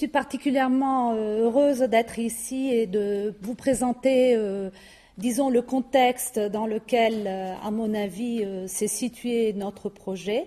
[0.00, 4.70] suis particulièrement euh, heureuse d'être ici et de vous présenter, euh,
[5.18, 10.46] disons, le contexte dans lequel, à mon avis, s'est situé notre projet.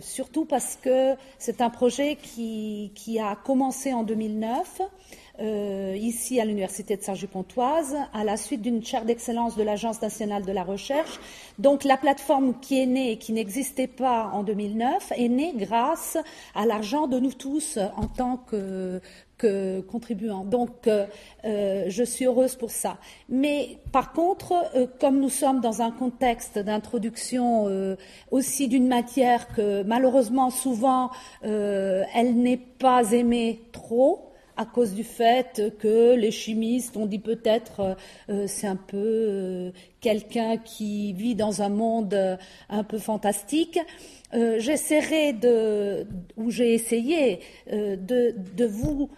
[0.00, 4.80] surtout parce que c'est un projet qui, qui, a commencé en 2009
[5.40, 10.44] euh, ici à l'Université de Sergi-Pontoise, à la suite d'une chaire d'excellence de l'Agence nationale
[10.44, 11.20] de la recherche.
[11.60, 16.18] Donc la plateforme qui est née et qui n'existait pas en 2009 est née grâce
[16.56, 19.00] à l'argent de nous tous en tant que,
[19.88, 20.44] contribuants.
[20.44, 21.06] Donc, euh,
[21.44, 22.98] euh je suis heureuse pour ça.
[23.28, 24.52] Mais par contre,
[24.98, 27.68] comme nous sommes dans un contexte d'introduction
[28.32, 31.10] aussi d'une matière que malheureusement souvent
[31.42, 34.27] elle n'est pas aimée trop,
[34.58, 37.96] à cause du fait que les chimistes ont dit peut-être
[38.28, 42.36] euh, c'est un peu euh, quelqu'un qui vit dans un monde euh,
[42.68, 43.78] un peu fantastique.
[44.30, 46.06] J'essaierai de,
[46.36, 47.40] ou j'ai essayé
[47.72, 47.96] de,
[48.56, 49.08] de, vous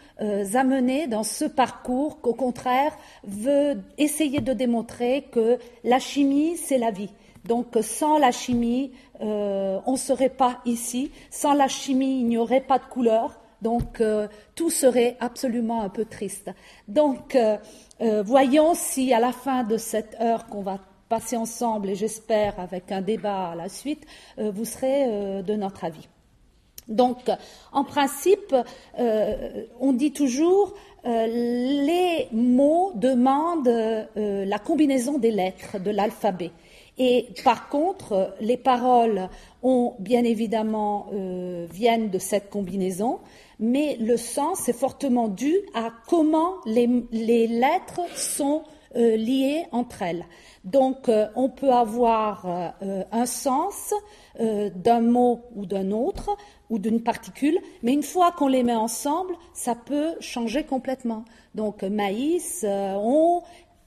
[0.54, 6.92] amener dans ce parcours qu'au contraire veut essayer de démontrer que la chimie c'est la
[6.92, 7.10] vie.
[7.44, 11.10] Donc sans la chimie, on ne serait pas ici.
[11.32, 13.39] Sans la chimie, il n'y aurait pas de couleur.
[13.62, 16.50] Donc euh, tout serait absolument un peu triste.
[16.88, 17.56] Donc euh,
[18.00, 22.58] euh, voyons si à la fin de cette heure qu'on va passer ensemble, et j'espère
[22.60, 24.06] avec un débat à la suite,
[24.38, 26.06] vous serez de notre avis.
[26.86, 27.28] Donc,
[27.72, 28.54] en principe,
[28.96, 30.72] on dit toujours
[31.04, 36.52] les mots demandent la combinaison des lettres de l'alphabet.
[36.96, 39.28] Et par contre, les paroles
[39.64, 41.08] ont bien évidemment
[41.72, 43.18] viennent de cette combinaison
[43.60, 48.64] mais le sens est fortement dû à comment les, lettres sont
[48.96, 50.24] euh, liées entre elles.
[50.64, 53.94] Donc, euh, on peut avoir euh, un sens
[54.38, 56.34] d'un mot ou d'un autre
[56.70, 61.26] ou d'une particule, mais une fois qu'on les met ensemble, ça peut changer complètement.
[61.54, 63.42] Donc, maïs, on,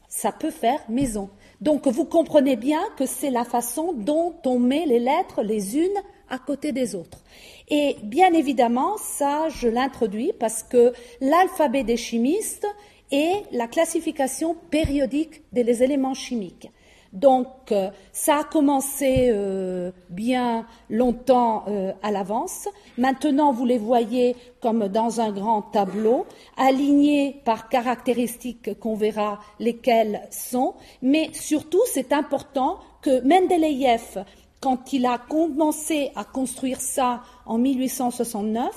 [0.07, 1.31] ça peut faire maison.
[1.59, 6.01] Donc, vous comprenez bien que c'est la façon dont on met les lettres les unes
[6.29, 7.23] à côté des autres.
[7.69, 12.68] Et bien évidemment, ça, je l'introduis parce que l'alphabet des chimistes
[13.12, 16.69] est la classification périodique des éléments chimiques.
[17.13, 17.91] Donc, euh,
[18.28, 22.68] a commencé euh, bien longtemps euh, à l'avance.
[22.97, 26.25] Maintenant, vous les voyez comme dans un grand tableau,
[26.57, 30.73] alignés par caractéristiques qu'on verra lesquelles sont.
[31.03, 34.23] Mais surtout, c'est important que Mendeleïev
[34.63, 38.69] quand il a commencé à construire ça en 1869,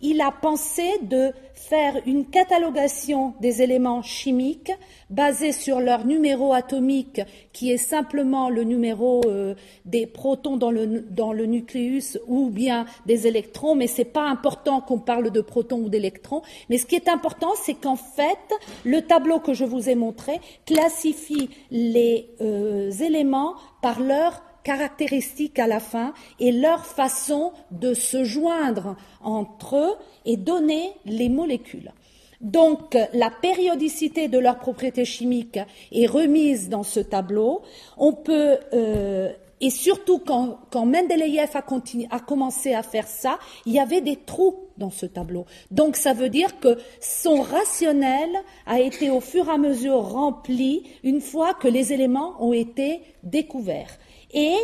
[0.00, 4.72] il a pensé de faire une catalogation des éléments chimiques
[5.10, 7.20] basée sur leur numéro atomique,
[7.52, 9.54] qui est simplement le numéro euh,
[9.84, 14.28] des protons dans le, dans le nucléus ou bien des électrons, mais ce n'est pas
[14.28, 16.42] important qu'on parle de protons ou d'électrons.
[16.68, 20.40] Mais ce qui est important, c'est qu'en fait, le tableau que je vous ai montré
[20.66, 28.24] classifie les euh, éléments par leur caractéristiques à la fin et leur façon de se
[28.24, 31.92] joindre entre eux et donner les molécules.
[32.40, 35.58] Donc la périodicité de leurs propriétés chimiques
[35.90, 37.62] est remise dans ce tableau.
[37.96, 41.64] On peut euh, et surtout quand, quand Mendeleïev a,
[42.10, 45.46] a, commencé à faire ça, il y avait des trous dans ce tableau.
[45.70, 48.30] Donc ça veut dire que son rationnel
[48.66, 53.00] a été au fur et à mesure rempli une fois que les éléments ont été
[53.24, 53.98] découverts.
[54.32, 54.56] Et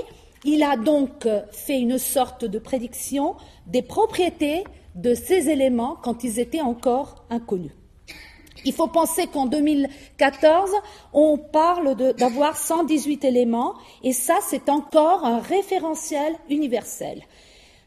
[0.45, 3.37] il a donc fait une sorte de prédiction
[3.67, 4.65] des propriétés
[4.95, 7.73] de ces éléments quand ils étaient encore inconnus.
[8.65, 10.71] Il faut penser qu'en 2014,
[11.13, 17.23] on parle d'avoir 118 éléments, et ça, c'est encore un référentiel universel.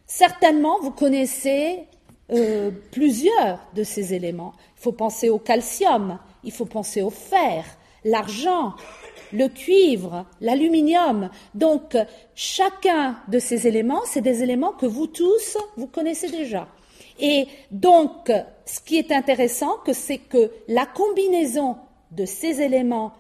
[0.06, 1.86] Certainement, vous connaissez
[2.32, 4.54] euh, plusieurs de ces éléments.
[4.78, 7.66] Il faut penser au calcium, il faut penser au fer,
[8.06, 8.76] l'argent,
[9.34, 11.30] le cuivre, l'aluminium.
[11.54, 11.98] Donc,
[12.36, 16.68] chacun de ces éléments, c'est des éléments que vous tous, vous connaissez déjà.
[17.20, 18.32] Et donc,
[18.66, 21.78] ce qui est intéressant, c'est que la combinaison
[22.12, 23.14] de ces éléments,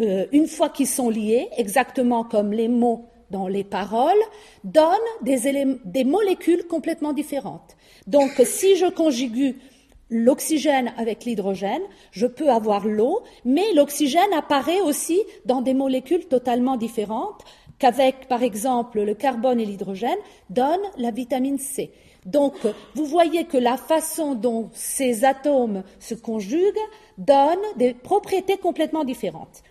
[0.00, 4.12] euh, une fois qu'ils sont liés, exactement comme les mots dans les paroles,
[4.62, 7.76] donne des, des molécules complètement différentes.
[8.06, 9.56] Donc, si je conjugue
[10.10, 16.76] l'oxygène avec l'hydrogène, je peux avoir l'eau, mais l'oxygène apparaît aussi dans des molécules totalement
[16.76, 17.42] différentes
[17.78, 20.18] qu'avec, par exemple, le carbone et l'hydrogène,
[20.50, 21.90] donne la vitamine C.
[22.24, 22.54] Donc,
[22.94, 26.78] vous voyez que la façon dont ces atomes se conjuguent
[27.18, 29.62] donne des propriétés complètement différentes.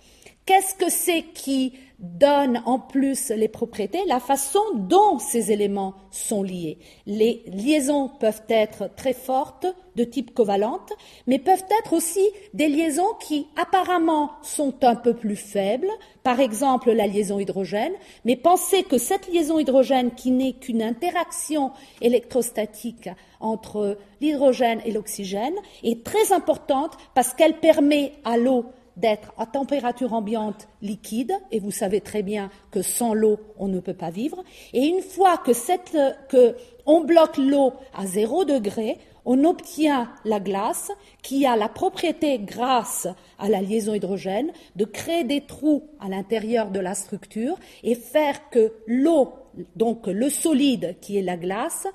[0.45, 1.74] Qu'est-ce que c'est qui
[2.04, 6.78] donne en plus les propriétés La façon dont ces éléments sont liés.
[7.08, 9.66] Les liaisons peuvent être très fortes,
[9.96, 10.92] de type covalente,
[11.28, 15.90] mais peuvent être aussi des liaisons qui apparemment sont un peu plus faibles,
[16.24, 17.94] par exemple la liaison hydrogène,
[18.26, 21.72] mais pensez que cette liaison hydrogène qui n'est qu'une interaction
[22.02, 23.10] électrostatique
[23.40, 28.66] entre l'hydrogène et l'oxygène est très importante parce qu'elle permet à l'eau
[28.98, 33.80] d'être à température ambiante liquide, et vous savez très bien que sans l'eau, on ne
[33.80, 34.44] peut pas vivre.
[34.74, 35.98] Et une fois que, cette,
[36.30, 36.56] que
[36.86, 40.92] on bloque l'eau à zéro degré, on obtient la glace
[41.22, 43.07] qui a la propriété, grâce
[43.40, 48.50] à la liaison hydrogène, de créer des trous à l'intérieur de la structure et faire
[48.50, 49.34] que l'eau,
[49.75, 51.88] donc le solide qui est la glace,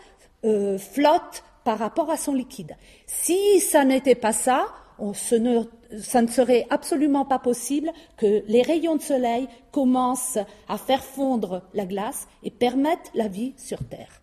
[0.44, 2.76] euh, flotte par rapport à son liquide.
[3.06, 4.68] Si ça n'était pas ça,
[4.98, 5.62] on ne,
[6.00, 11.62] ça ne serait absolument pas possible que les rayons de soleil commencent à faire fondre
[11.74, 14.22] la glace et permettent la vie sur Terre.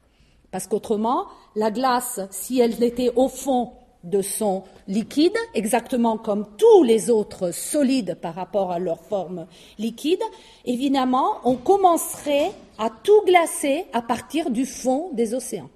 [0.51, 1.25] Parce qu'autrement,
[1.56, 3.74] la glace, si elle était au fond
[4.04, 9.48] de son liquide, exactement comme tous les autres solides par rapport à leur forme
[9.80, 10.22] liquide,
[10.63, 15.69] évidemment, on commencerait à tout glacer à partir du fond des océans.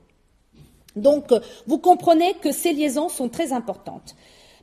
[0.95, 1.33] Donc,
[1.65, 4.15] vous comprenez que ces liaisons sont très importantes.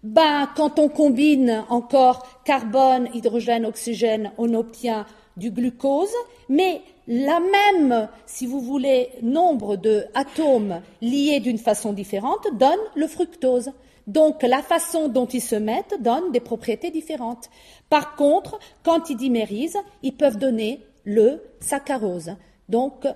[0.03, 5.07] Ben, quand on combine encore carbone, hydrogène, oxygène, on obtient
[5.37, 6.15] du glucose,
[6.49, 13.71] mais la même, si vous voulez, nombre d'atomes liés d'une façon différente donne le fructose.
[14.07, 17.51] Donc la façon dont ils se mettent donne des propriétés différentes.
[17.91, 22.37] Par contre, quand ils dimérisent, ils peuvent donner le saccharose.
[22.69, 23.07] Donc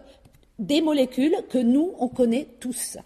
[0.58, 2.98] des molécules que nous, on connaît tous.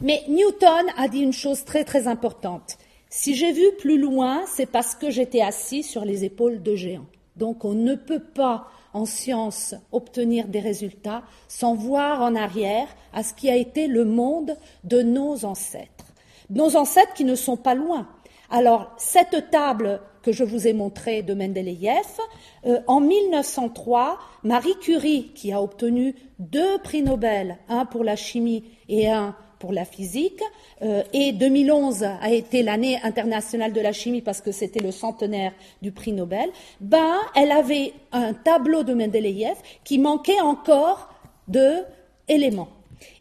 [0.00, 2.78] Mais Newton a dit une chose très très importante.
[3.10, 7.06] Si j'ai vu plus loin, c'est parce que j'étais assis sur les épaules de géants.
[7.36, 13.22] Donc on ne peut pas en science obtenir des résultats sans voir en arrière à
[13.22, 16.12] ce qui a été le monde de nos ancêtres.
[16.50, 18.08] Nos ancêtres qui ne sont pas loin.
[18.50, 22.18] Alors, cette table que je vous ai montrée de Mendeleïev,
[22.66, 28.64] euh, en 1903, Marie Curie, qui a obtenu deux prix Nobel, un pour la chimie
[28.88, 30.42] et un pour la physique.
[30.82, 35.52] Euh, et 2011 a été l'année internationale de la chimie parce que c'était le centenaire
[35.82, 36.50] du prix Nobel.
[36.80, 39.54] Ben, elle avait un tableau de Mendeleïev
[39.84, 41.10] qui manquait encore
[41.46, 41.84] de
[42.26, 42.70] éléments.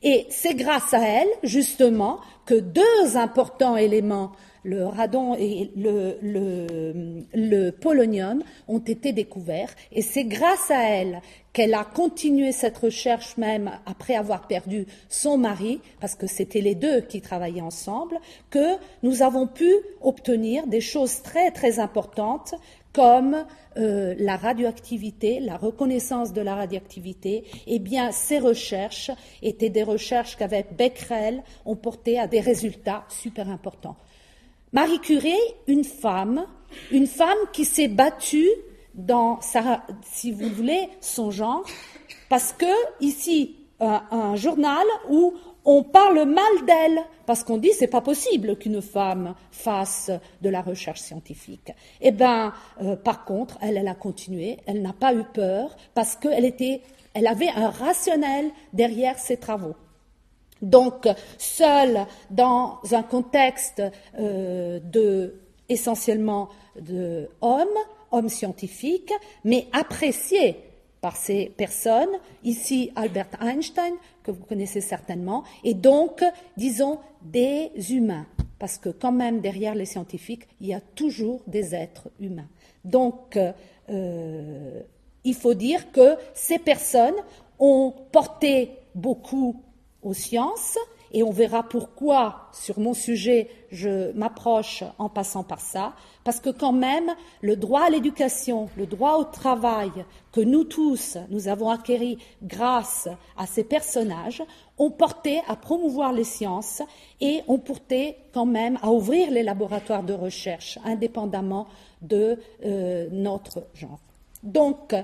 [0.02, 4.32] Et c'est grâce à elle, justement, que deux importants éléments
[4.64, 11.22] le radon et le, polonium ont été découverts et c'est grâce à elle
[11.54, 16.76] qu'elle a continué cette recherche même après avoir perdu son mari, parce que c'était les
[16.76, 18.18] deux qui travaillaient ensemble,
[18.50, 19.70] que nous avons pu
[20.02, 22.56] obtenir des choses très très importantes
[22.94, 23.46] comme
[23.78, 29.12] euh, la radioactivité, la reconnaissance de la radioactivité, eh bien, ces recherches
[29.42, 33.96] étaient des recherches qu'avec Becquerel ont porté à des résultats super importants.
[34.74, 35.36] Marie Curie,
[35.68, 36.46] une femme,
[36.92, 38.50] une femme qui s'est battue
[38.96, 41.66] dans sa, si vous voulez, son genre,
[42.30, 42.66] parce que
[43.02, 45.34] ici, un, journal où
[45.66, 50.62] on parle mal d'elle parce qu'on dit c'est pas possible qu'une femme fasse de la
[50.62, 51.74] recherche scientifique.
[52.00, 56.16] Eh bien, euh, par contre, elle, elle a continué, elle n'a pas eu peur parce
[56.16, 59.76] qu'elle avait un rationnel derrière ses travaux.
[60.62, 63.82] Donc, seule dans un contexte
[64.20, 64.80] euh,
[65.70, 66.50] essentiellement
[66.80, 67.68] de hommes,
[68.28, 69.14] scientifiques,
[69.46, 70.58] mais appréciés
[71.00, 72.10] par ces personnes,
[72.44, 76.24] ici Albert Einstein, que vous connaissez certainement, et donc,
[76.58, 78.28] disons, des humains,
[78.60, 82.50] parce que quand même derrière les scientifiques, il y a toujours des êtres humains.
[82.86, 83.40] Donc,
[83.90, 84.82] euh,
[85.24, 87.16] il faut dire que ces personnes
[87.58, 89.56] ont porté beaucoup
[90.04, 90.78] aux sciences,
[91.14, 95.94] et on verra pourquoi sur mon sujet je m'approche en passant par ça,
[96.24, 99.92] parce que quand même le droit à l'éducation, le droit au travail
[100.32, 104.44] que nous tous nous avons acquéri grâce à ces personnages
[104.78, 106.82] ont porté à promouvoir les sciences
[107.20, 111.68] et ont porté quand même à ouvrir les laboratoires de recherche indépendamment
[112.02, 114.00] de euh, notre genre.
[114.44, 114.96] Donc,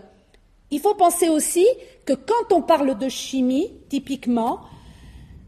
[0.72, 1.66] il faut penser aussi
[2.06, 4.62] que quand on parle de chimie, typiquement,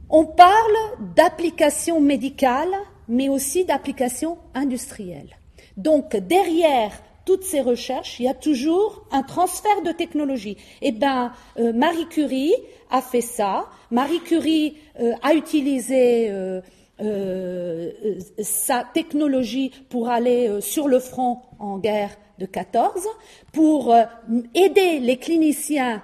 [0.09, 0.77] on parle
[1.15, 2.75] d'applications médicales,
[3.07, 5.37] mais aussi d'applications industrielles.
[5.77, 6.91] Donc derrière
[7.25, 10.57] toutes ces recherches, il y a toujours un transfert de technologie.
[10.81, 12.55] Eh bien, euh, Marie Curie
[12.89, 13.67] a fait ça.
[13.91, 16.61] Marie Curie euh, a utilisé euh,
[18.41, 23.07] sa technologie pour aller sur le front en guerre de 14,
[23.53, 23.95] pour
[24.53, 26.01] aider les cliniciens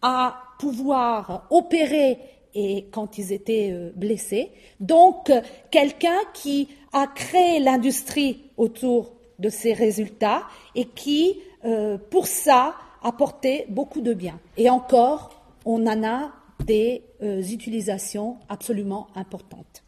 [0.00, 2.18] à pouvoir opérer
[2.54, 4.50] et quand ils étaient euh, blessés.
[4.80, 5.30] Donc,
[5.70, 10.42] quelqu'un qui a créé l'industrie autour de ces résultats
[10.74, 14.38] et qui, euh, pour ça, a porté beaucoup de bien.
[14.56, 16.32] Et encore, on en a
[16.64, 19.82] des euh, utilisations absolument importantes,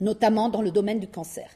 [0.00, 1.48] notamment dans le domaine du cancer.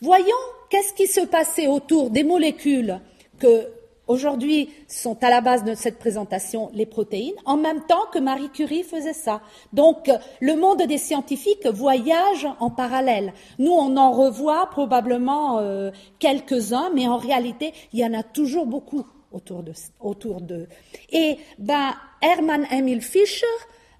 [0.00, 0.26] Voyons
[0.70, 3.00] qu'est-ce qui se passait autour des molécules
[3.38, 3.68] que
[4.08, 8.48] Aujourd'hui sont à la base de cette présentation les protéines, en même temps que Marie
[8.48, 9.42] Curie faisait ça.
[9.72, 10.10] Donc
[10.40, 13.34] le monde des scientifiques voyage en parallèle.
[13.58, 18.66] Nous, on en revoit probablement euh, quelques-uns, mais en réalité, il y en a toujours
[18.66, 19.72] beaucoup autour de.
[20.00, 20.66] Autour de.
[21.10, 23.46] Et ben, Hermann Emil Fischer,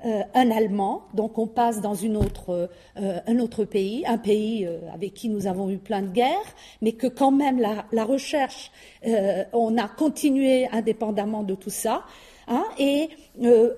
[0.06, 2.68] euh, un Allemand, donc on passe dans euh,
[3.26, 6.92] un autre pays, un pays euh, avec qui nous avons eu plein de guerres, mais
[6.92, 8.70] que quand même la, recherche,
[9.52, 12.04] on a continué indépendamment de tout ça.
[12.46, 13.10] Hein, et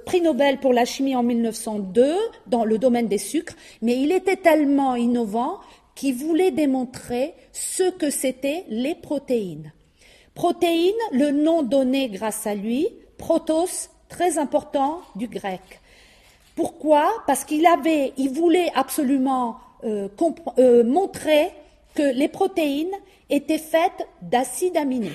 [0.05, 2.15] prix Nobel pour la chimie en 1902
[2.47, 5.59] dans le domaine des sucres, mais il était tellement innovant
[5.95, 9.73] qu'il voulait démontrer ce que c'étaient les protéines.
[10.35, 15.80] Protéines, le nom donné grâce à lui, protos, très important du grec.
[16.61, 17.11] Pourquoi?
[17.27, 20.09] Parce qu'il avait, il voulait absolument euh,
[20.59, 21.49] euh, montrer
[21.95, 22.95] que les protéines
[23.31, 25.15] étaient faites d'acides aminés.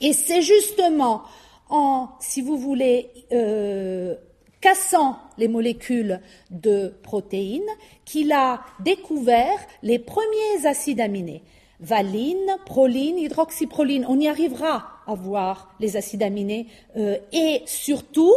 [0.00, 1.22] Et c'est justement
[1.68, 4.14] en, si vous voulez, euh,
[4.60, 6.20] cassant les molécules
[6.52, 7.62] de protéines
[8.04, 11.42] qu'il a découvert les premiers acides aminés.
[11.80, 16.68] Valine, proline, hydroxyproline, on y arrivera à voir les acides aminés.
[16.94, 18.32] et surtout,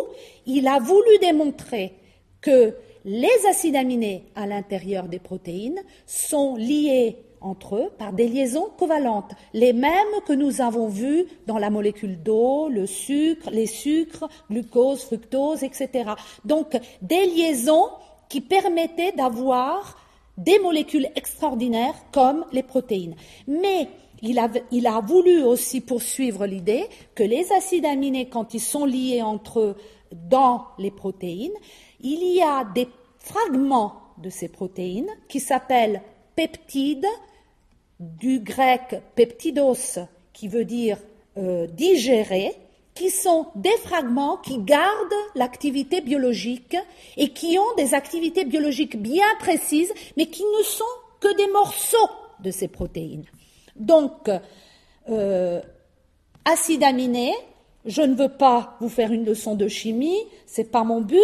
[0.47, 1.93] il a voulu démontrer
[2.41, 2.75] que
[3.05, 9.31] les acides aminés à l'intérieur des protéines sont liés entre eux par des liaisons covalentes,
[9.53, 9.91] les mêmes
[10.25, 16.11] que nous avons vues dans la molécule d'eau, le sucre, les sucres, glucose, fructose, etc.
[16.45, 17.87] Donc des liaisons
[18.29, 19.97] qui permettaient d'avoir
[20.37, 23.15] des molécules extraordinaires comme les protéines.
[23.47, 23.87] Mais
[24.21, 28.85] il a, il a voulu aussi poursuivre l'idée que les acides aminés, quand ils sont
[28.85, 29.75] liés entre eux
[30.11, 31.53] dans les protéines,
[31.99, 32.87] il y a des
[33.19, 36.01] fragments de ces protéines qui s'appellent
[36.35, 37.07] peptides,
[37.99, 39.99] du grec peptidos,
[40.33, 40.97] qui veut dire
[41.37, 42.53] euh, digérer,
[42.93, 46.75] qui sont des fragments qui gardent l'activité biologique
[47.15, 50.83] et qui ont des activités biologiques bien précises, mais qui ne sont
[51.19, 53.25] que des morceaux de ces protéines.
[53.75, 54.29] Donc,
[55.09, 55.61] euh,
[56.45, 57.35] acides aminés,
[57.87, 61.17] je ne veux pas vous faire une leçon de chimie, c'est pas mon but,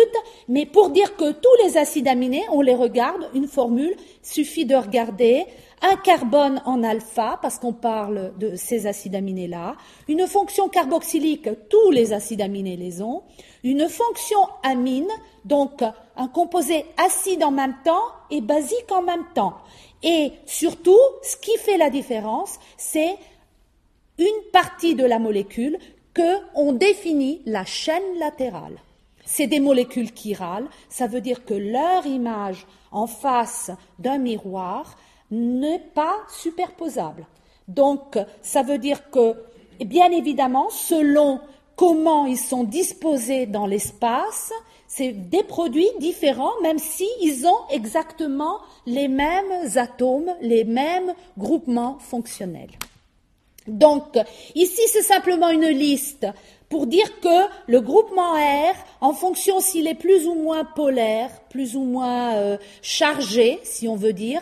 [0.47, 4.75] mais pour dire que tous les acides aminés, on les regarde, une formule, suffit de
[4.75, 5.45] regarder
[5.81, 9.75] un carbone en alpha, parce qu'on parle de ces acides aminés-là,
[10.07, 13.23] une fonction carboxylique, tous les acides aminés les ont,
[13.63, 15.09] une fonction amine,
[15.43, 15.83] donc
[16.15, 19.55] un composé acide en même temps et basique en même temps.
[20.01, 23.17] Et surtout, ce qui fait la différence, c'est
[24.17, 25.77] une partie de la molécule
[26.15, 28.77] qu'on définit la chaîne latérale.
[29.25, 34.97] C'est des molécules chirales, ça veut dire que leur image en face d'un miroir
[35.31, 37.25] n'est pas superposable.
[37.67, 39.35] Donc, ça veut dire que,
[39.79, 41.39] bien évidemment, selon
[41.75, 44.51] comment ils sont disposés dans l'espace,
[44.87, 52.69] c'est des produits différents, même s'ils ont exactement les mêmes atomes, les mêmes groupements fonctionnels.
[53.67, 54.17] Donc,
[54.55, 56.27] ici, c'est simplement une liste
[56.69, 61.75] pour dire que le groupement R, en fonction s'il est plus ou moins polaire, plus
[61.75, 64.41] ou moins euh, chargé, si on veut dire,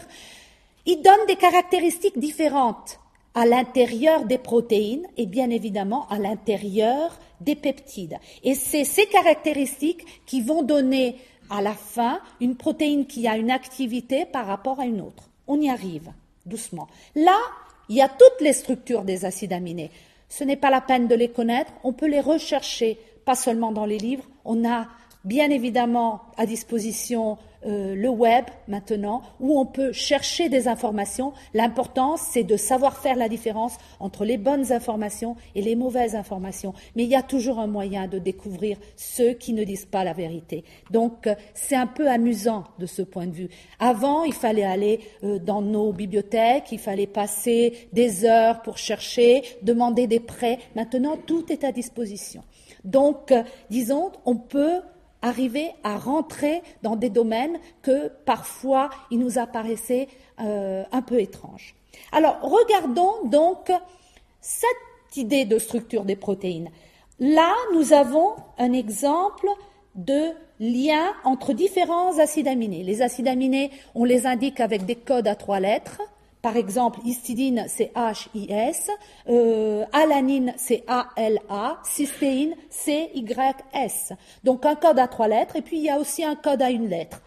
[0.85, 2.99] il donne des caractéristiques différentes
[3.35, 8.17] à l'intérieur des protéines et bien évidemment à l'intérieur des peptides.
[8.43, 11.17] Et c'est ces caractéristiques qui vont donner
[11.49, 15.29] à la fin une protéine qui a une activité par rapport à une autre.
[15.47, 16.11] On y arrive
[16.45, 16.87] doucement.
[17.15, 17.37] Là,
[17.91, 19.91] il y a toutes les structures des acides aminés.
[20.29, 23.85] Ce n'est pas la peine de les connaître, on peut les rechercher, pas seulement dans
[23.85, 24.23] les livres.
[24.45, 24.87] On a
[25.25, 31.33] bien évidemment à disposition euh, le web maintenant, où on peut chercher des informations.
[31.53, 36.73] L'important, c'est de savoir faire la différence entre les bonnes informations et les mauvaises informations.
[36.95, 40.13] Mais il y a toujours un moyen de découvrir ceux qui ne disent pas la
[40.13, 40.63] vérité.
[40.89, 43.49] Donc, euh, c'est un peu amusant de ce point de vue.
[43.79, 49.43] Avant, il fallait aller euh, dans nos bibliothèques, il fallait passer des heures pour chercher,
[49.61, 50.59] demander des prêts.
[50.75, 52.43] Maintenant, tout est à disposition.
[52.83, 53.33] Donc,
[53.69, 54.81] disons, on peut
[55.21, 60.07] arriver à rentrer dans des domaines que parfois il nous apparaissait
[60.39, 61.75] euh, un peu étranges.
[62.11, 63.71] Alors regardons donc
[64.39, 66.69] cette idée de structure des protéines.
[67.19, 69.47] Là, nous avons un exemple
[69.95, 72.83] de lien entre différents acides aminés.
[72.83, 76.01] Les acides aminés, on les indique avec des codes à trois lettres.
[76.41, 78.89] Par exemple, histidine, c'est H-I-S,
[79.29, 84.13] euh, alanine, c'est A-L-A, cystéine, C-Y-S.
[84.43, 86.71] Donc un code à trois lettres, et puis il y a aussi un code à
[86.71, 87.21] une lettre.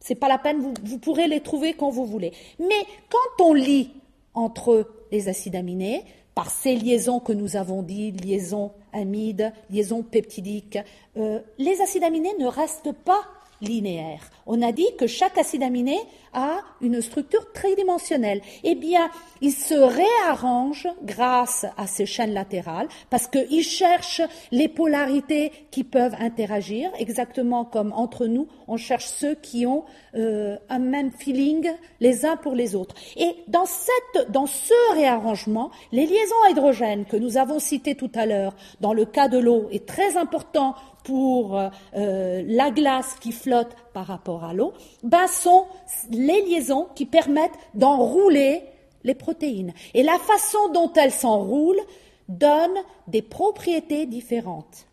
[0.00, 2.32] C'est pas la peine, vous, vous pourrez les trouver quand vous voulez.
[2.58, 3.92] Mais quand on lit
[4.34, 6.04] entre les acides aminés,
[6.34, 10.78] par ces liaisons que nous avons dit, liaisons amides, liaisons peptidiques,
[11.16, 13.20] euh, les acides aminés ne restent pas
[13.60, 14.30] linéaire.
[14.46, 15.98] On a dit que chaque acide aminé
[16.32, 18.40] a une structure tridimensionnelle.
[18.64, 25.52] Eh bien, il se réarrange grâce à ces chaînes latérales parce qu'il cherche les polarités
[25.70, 31.10] qui peuvent interagir, exactement comme entre nous, on cherche ceux qui ont euh, un même
[31.10, 31.68] feeling
[32.00, 32.94] les uns pour les autres.
[33.16, 38.10] Et dans, cette, dans ce réarrangement, les liaisons à hydrogène que nous avons citées tout
[38.14, 40.74] à l'heure, dans le cas de l'eau, est très important
[41.04, 45.66] pour euh, la glace qui flotte par rapport à l'eau, ben sont
[46.10, 48.62] les liaisons qui permettent d'enrouler
[49.04, 49.72] les protéines.
[49.94, 51.80] Et la façon dont elles s'enroulent
[52.28, 52.76] donne
[53.08, 54.86] des propriétés différentes.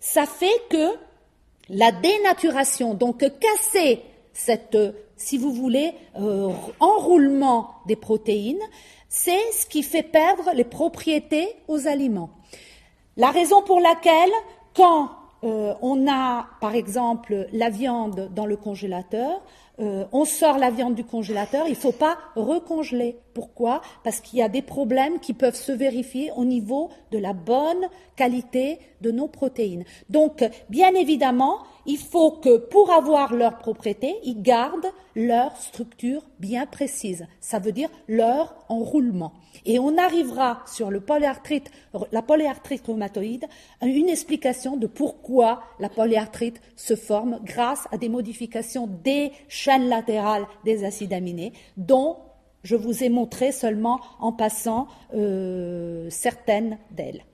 [0.00, 0.94] Ça fait que
[1.68, 4.78] la dénaturation, donc casser cette,
[5.16, 8.62] si vous voulez, euh, enroulement des protéines,
[9.08, 12.30] c'est ce qui fait perdre les propriétés aux aliments.
[13.16, 14.30] La raison pour laquelle,
[14.74, 15.08] quand
[15.46, 19.42] euh, on a, par exemple, la viande dans le congélateur,
[19.78, 23.16] euh, on sort la viande du congélateur, il ne faut pas recongeler.
[23.32, 23.80] Pourquoi?
[24.02, 27.86] Parce qu'il y a des problèmes qui peuvent se vérifier au niveau de la bonne
[28.16, 29.84] qualité de nos protéines.
[30.08, 36.66] Donc, bien évidemment, il faut que pour avoir leur propriété, ils gardent leur structure bien
[36.66, 37.26] précise.
[37.40, 39.32] Ça veut dire leur enroulement.
[39.64, 41.70] Et on arrivera sur la polyarthrite
[42.86, 43.46] rhumatoïde,
[43.82, 50.46] une explication de pourquoi la polyarthrite se forme grâce à des modifications des chaînes latérales
[50.64, 52.18] des acides aminés, dont
[52.62, 57.24] je vous ai montré seulement en passant euh, certaines d'elles.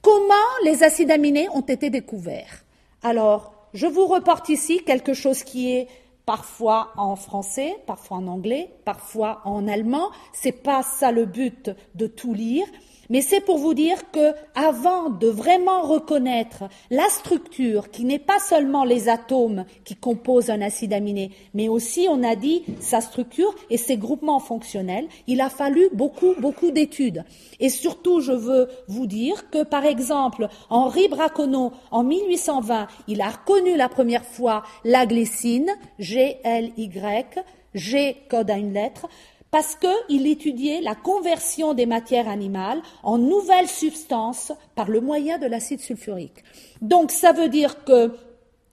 [0.00, 0.34] Comment
[0.64, 2.64] les acides aminés ont été découverts?
[3.02, 5.88] Alors, je vous reporte ici quelque chose qui est
[6.26, 10.10] parfois en français, parfois en anglais, parfois en allemand.
[10.32, 12.66] C'est pas ça le but de tout lire.
[13.10, 18.38] Mais c'est pour vous dire que avant de vraiment reconnaître la structure, qui n'est pas
[18.38, 23.54] seulement les atomes qui composent un acide aminé, mais aussi, on a dit, sa structure
[23.70, 27.24] et ses groupements fonctionnels, il a fallu beaucoup, beaucoup d'études.
[27.60, 33.30] Et surtout, je veux vous dire que, par exemple, Henri Braconneau, en 1820, il a
[33.30, 39.08] reconnu la première fois la glycine, G-L-Y, G code à une lettre,
[39.54, 45.46] parce qu'il étudiait la conversion des matières animales en nouvelles substances par le moyen de
[45.46, 46.42] l'acide sulfurique.
[46.82, 48.10] Donc ça veut dire que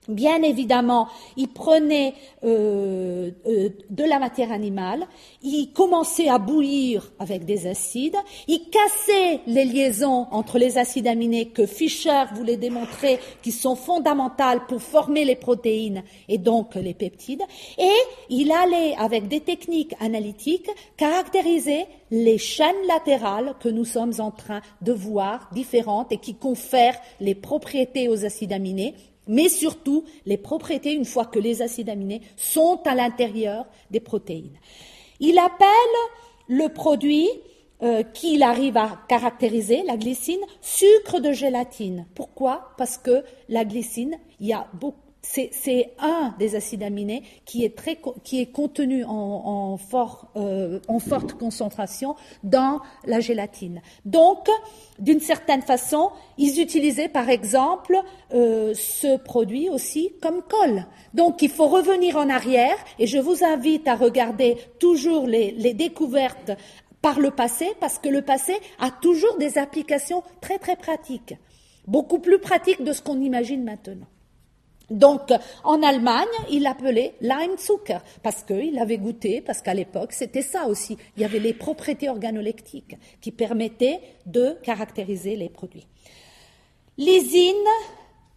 [0.08, 5.06] Bien évidemment, il prenait euh, euh, de la matière animale,
[5.44, 8.16] il commençait à bouillir avec des acides,
[8.48, 14.66] il cassait les liaisons entre les acides aminés que Fischer voulait démontrer qui sont fondamentales
[14.66, 17.42] pour former les protéines et donc les peptides,
[17.78, 17.94] et
[18.28, 24.62] il allait avec des techniques analytiques caractériser les chaînes latérales que nous sommes en train
[24.80, 30.92] de voir différentes et qui confèrent les propriétés aux acides aminés mais surtout les propriétés
[30.92, 34.58] une fois que les acides aminés sont à l'intérieur des protéines.
[35.20, 35.66] Il appelle
[36.48, 37.28] le produit
[37.82, 42.06] euh, qu'il arrive à caractériser, la glycine, sucre de gélatine.
[42.14, 42.72] Pourquoi?
[42.78, 48.52] Parce que la glycine, il y a beaucoup c'est un des acides aminés qui est,
[48.52, 49.78] contenu en,
[50.36, 53.80] euh, en, forte concentration dans la gélatine.
[54.04, 54.48] Donc,
[54.98, 57.96] d'une certaine façon, ils utilisaient par exemple
[58.34, 60.86] euh, ce produit aussi comme colle.
[61.14, 65.72] Donc, il faut revenir en arrière et je vous invite à regarder toujours les, les
[65.72, 66.50] découvertes
[67.00, 71.34] par le passé parce que le passé a toujours des applications très très pratiques,
[71.86, 74.06] beaucoup plus pratiques de ce qu'on imagine maintenant.
[74.92, 75.32] Donc,
[75.64, 80.98] en Allemagne, il l'appelait Leimzucker, parce qu'il avait goûté, parce qu'à l'époque, c'était ça aussi.
[81.16, 85.86] Il y avait les propriétés organoleptiques qui permettaient de caractériser les produits.
[86.98, 87.54] Lysine,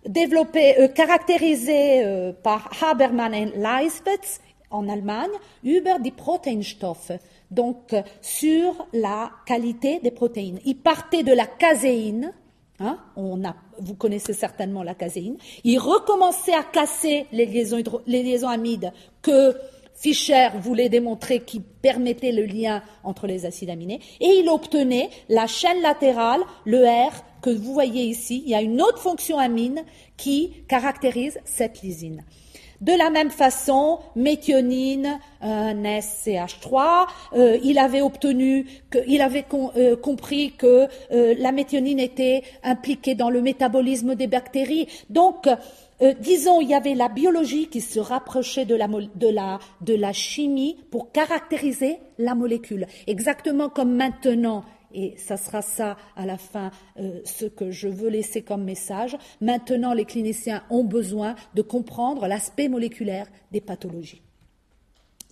[0.08, 4.40] développée, euh, caractérisée euh, par Habermann et Leisbetz
[4.72, 5.32] en Allemagne,
[5.64, 7.12] über die Proteinstoffe,
[7.52, 10.60] donc sur la qualité des protéines.
[10.66, 12.34] Il partait de la caséine,
[12.80, 15.38] Hein, on a, vous connaissez certainement la caséine.
[15.64, 19.56] Il recommençait à casser les liaisons, amides que
[19.94, 24.02] Fischer voulait démontrer qui permettait le lien entre les acides aminés.
[24.20, 28.44] Et il obtenait la chaîne latérale, le R, que vous voyez ici.
[28.46, 29.84] Il y a une autre fonction amine
[30.18, 32.24] qui caractérise cette lysine.
[32.82, 38.66] De la même façon, méthionine, un SCH3, euh, il avait obtenu,
[39.22, 44.88] avait euh, compris que euh, la méthionine était impliquée dans le métabolisme des bactéries.
[45.10, 45.48] Donc,
[46.20, 52.36] disons, il y avait la biologie qui se rapprochait de la chimie pour caractériser la
[52.36, 52.88] molécule.
[53.08, 58.10] Exactement comme maintenant, et ça sera ça à la fin euh, ce que je veux
[58.10, 59.18] laisser comme message.
[59.42, 64.22] Maintenant, les cliniciens ont besoin de comprendre l'aspect moléculaire des pathologies.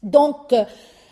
[0.03, 0.53] Donc,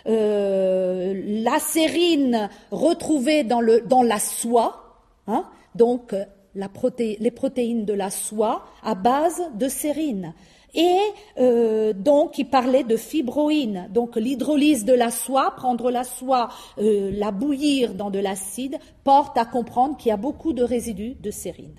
[0.07, 6.13] euh, la sérine retrouvée dans, la soie, hein, donc
[6.55, 10.33] la les protéines de la soie à base de sérine.
[10.73, 10.99] Et
[11.37, 17.11] euh, donc, il parlait de fibroïne, donc l'hydrolyse de la soie, prendre la soie, euh,
[17.13, 21.31] la bouillir dans de l'acide, porte à comprendre qu'il y a beaucoup de résidus de
[21.31, 21.75] sérine.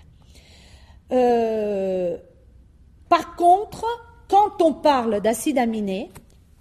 [1.10, 2.18] Euh,
[3.08, 3.84] par contre,
[4.28, 6.10] quand on parle d'acides aminés,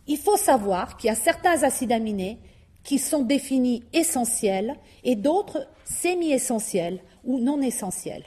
[0.07, 2.39] il faut savoir qu'il y a certains acides aminés
[2.83, 8.23] qui sont définis essentiels et d'autres semi-essentiels ou non essentiels.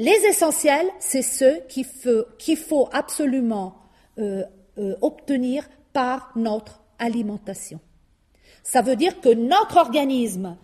[0.00, 1.84] Les essentiels, c'est ceux qu'il
[2.56, 3.74] faut, absolument
[4.18, 4.44] euh,
[4.78, 7.80] euh, obtenir par notre alimentation.
[8.62, 10.56] Ça veut dire que notre organisme,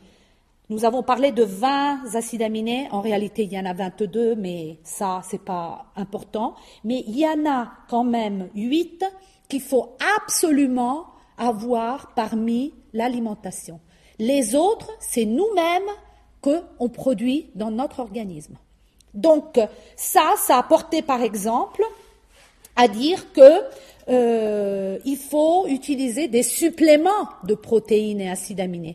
[0.71, 4.79] nous avons parlé de 20 acides aminés, en réalité il y en a 22, mais
[4.85, 9.05] ça c'est pas important, mais il y en a quand même 8
[9.51, 13.81] qu'il faut absolument avoir parmi l'alimentation.
[14.19, 15.91] Les autres, c'est nous-mêmes
[16.41, 18.57] qu'on produit dans notre organisme.
[19.17, 19.59] Donc
[19.97, 21.83] ça, ça a porté par exemple
[22.77, 23.63] à dire que
[24.09, 28.95] euh, il faut utiliser des suppléments de protéines et acides aminés.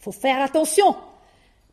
[0.00, 0.96] Il faut faire attention.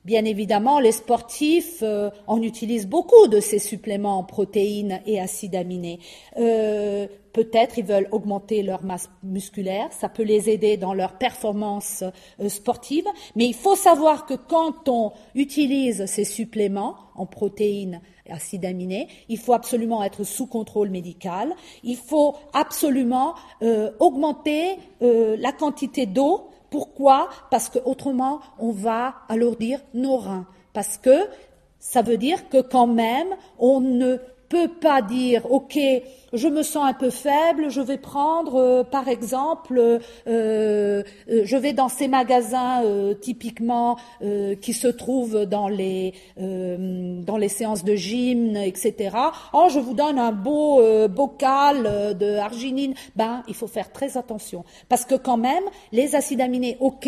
[0.06, 5.56] Bien évidemment, les sportifs euh, en utilisent beaucoup de ces suppléments en protéines et acides
[5.56, 5.98] aminés.
[6.38, 12.04] Euh, peut-être ils veulent augmenter leur masse musculaire, ça peut les aider dans leur performance
[12.40, 18.32] euh, sportive, mais il faut savoir que quand on utilise ces suppléments en protéines et
[18.32, 23.34] acides aminés, il faut absolument être sous contrôle médical, il faut absolument
[24.00, 27.30] augmenter la quantité d'eau pourquoi?
[27.52, 30.46] Parce qu'autrement, on va alourdir nos reins.
[30.74, 31.28] Parce que
[31.80, 33.28] ça veut dire que quand même,
[33.60, 34.18] on ne
[34.50, 35.78] peut pas dire, OK,
[36.34, 41.58] je me sens un peu faible, je vais prendre, euh, par exemple, euh, euh, je
[41.58, 42.84] vais dans ces magasins
[43.22, 43.98] typiquement
[44.62, 49.16] qui se trouvent dans les dans les séances de gym, etc.
[49.54, 52.94] Oh, je vous donne un beau bocal de arginine.
[53.16, 57.08] Ben, il faut faire très attention parce que quand même, les acides aminés, ok,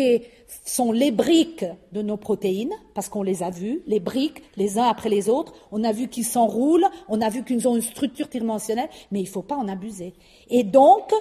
[0.64, 4.86] sont les briques de nos protéines, parce qu'on les a vus, les briques, les uns
[4.86, 5.52] après les autres.
[5.72, 8.88] On a vu qu'ils s'enroulent, on a vu qu'ils ont une structure tridimensionnelle,
[9.20, 10.14] il ne faut pas en abuser.
[10.50, 11.12] Et donc,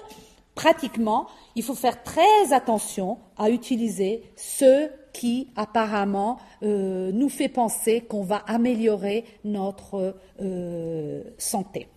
[0.55, 8.01] pratiquement, il faut faire très attention à utiliser ce qui apparemment euh, nous fait penser
[8.01, 11.88] qu'on va améliorer notre euh, santé.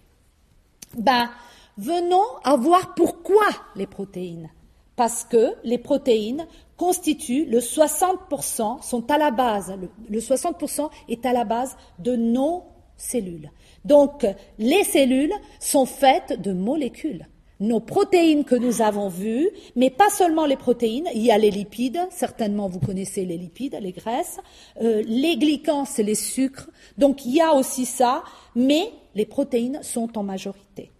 [0.96, 1.30] Ben,
[1.76, 4.50] venons à voir pourquoi les protéines.
[4.96, 9.74] Parce que les protéines constituent le 60%, sont à la base,
[10.08, 12.64] le 60% est à la base de nos
[13.00, 13.50] cellules.
[13.84, 14.26] Donc,
[14.58, 17.26] les cellules sont faites de molécules.
[17.60, 21.50] Nos protéines que nous avons vues, mais pas seulement les protéines, il y a les
[21.50, 24.40] lipides, certainement vous connaissez les lipides, les graisses,
[24.80, 28.22] euh, les glycans, c'est les sucres, donc il y a aussi ça,
[28.54, 30.90] mais les protéines sont en majorité.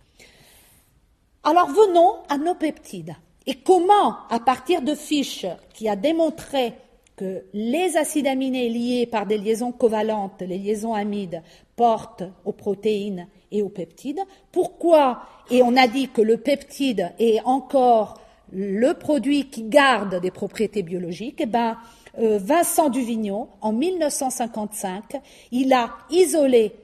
[1.43, 3.15] Alors venons à nos peptides.
[3.47, 6.75] Et comment, à partir de Fischer, qui a démontré
[7.17, 11.43] que les acides aminés liés par des liaisons covalentes, les liaisons amides,
[11.81, 14.21] portent aux protéines et aux peptides.
[14.53, 15.23] Pourquoi?
[15.51, 18.21] Et on a dit que le peptide est encore
[18.53, 21.41] le produit qui garde des propriétés biologiques.
[21.41, 21.79] Eh ben,
[22.19, 26.75] euh, Vincent Duvignon, en 1955, il a isolé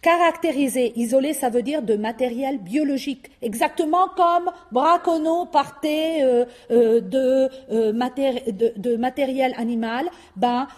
[0.00, 8.96] Caractérisé, isolé, ça veut dire de matériel biologique, exactement comme Braconneau partait euh, euh, de,
[8.96, 10.08] matériel animal.
[10.36, 10.68] Ben,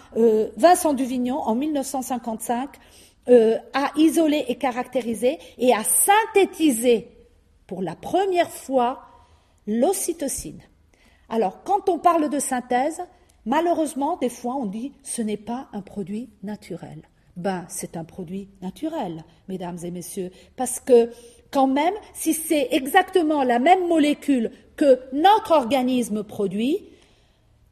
[0.57, 2.71] Vincent Duvignon, en 1955,
[3.29, 7.09] a isolé et caractérisé et a synthétisé
[7.67, 9.03] pour la première fois
[9.67, 10.63] l'ocytocine.
[11.29, 13.03] Alors, quand on parle de synthèse,
[13.45, 17.03] malheureusement, des fois, on dit ce n'est pas un produit naturel.
[17.37, 21.11] Ben, c'est un produit naturel, mesdames et messieurs, parce que
[21.53, 26.79] quand même, si c'est exactement la même molécule que notre organisme produit,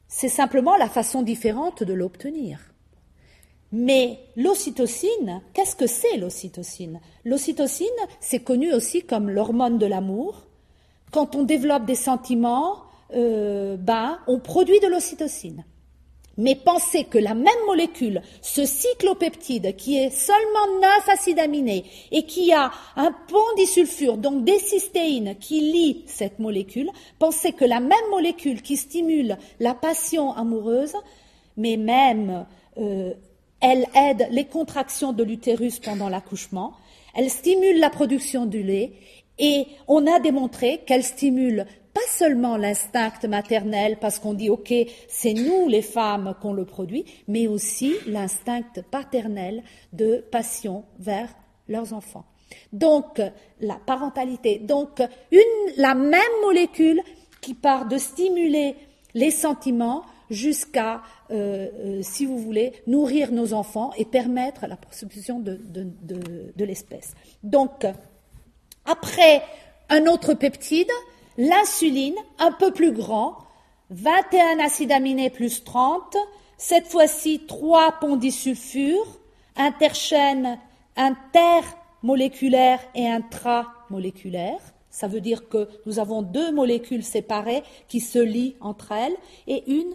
[0.07, 2.59] c'est simplement la façon différente de l'obtenir.
[3.71, 6.99] Mais l'ocytocine, qu'est-ce que c'est l'ocytocine?
[7.25, 7.87] L'ocytocine,
[8.21, 10.43] c'est connu aussi comme l'hormone de l'amour.
[11.11, 15.65] Quand on développe des sentiments, euh, ben, on produit de l'ocytocine.
[16.37, 22.23] Mais pensez que la même molécule, ce cyclopeptide qui est seulement 9 acides aminés et
[22.23, 27.79] qui a un pont disulfure, donc des cystéines qui lient cette molécule, pensez que la
[27.79, 30.93] même molécule qui stimule la passion amoureuse,
[31.57, 32.45] mais même
[32.77, 33.15] euh,
[33.61, 36.73] elle aide les contractions de l'utérus pendant l'accouchement,
[37.15, 38.93] elle stimule la production du lait
[39.39, 41.65] et on a démontré qu'elle stimule
[41.97, 44.71] pas seulement l'instinct maternel, parce qu'on dit, OK,
[45.07, 51.27] c'est nous les femmes qu'on le produit, mais aussi l'instinct paternel de passion vers
[51.67, 52.25] leurs enfants.
[52.71, 53.19] Donc,
[53.61, 54.59] la parentalité.
[54.59, 55.01] Donc,
[55.77, 57.01] la même molécule
[57.41, 58.75] qui part de stimuler
[59.15, 65.39] les sentiments jusqu'à, euh, euh, si vous voulez, nourrir nos enfants et permettre la production
[65.39, 67.13] de, de, l'espèce.
[67.43, 67.85] Donc,
[68.85, 69.41] après
[69.89, 70.91] un autre peptide,
[71.37, 73.37] L'insuline, un peu plus grand,
[73.91, 76.17] 21 acides aminés plus 30,
[76.57, 79.19] cette fois-ci 3 ponts disulfures,
[79.55, 80.57] interchaînes
[80.95, 84.73] intermoléculaires et intramoléculaires.
[84.89, 89.71] Ça veut dire que nous avons deux molécules séparées qui se lient entre elles et
[89.71, 89.93] une,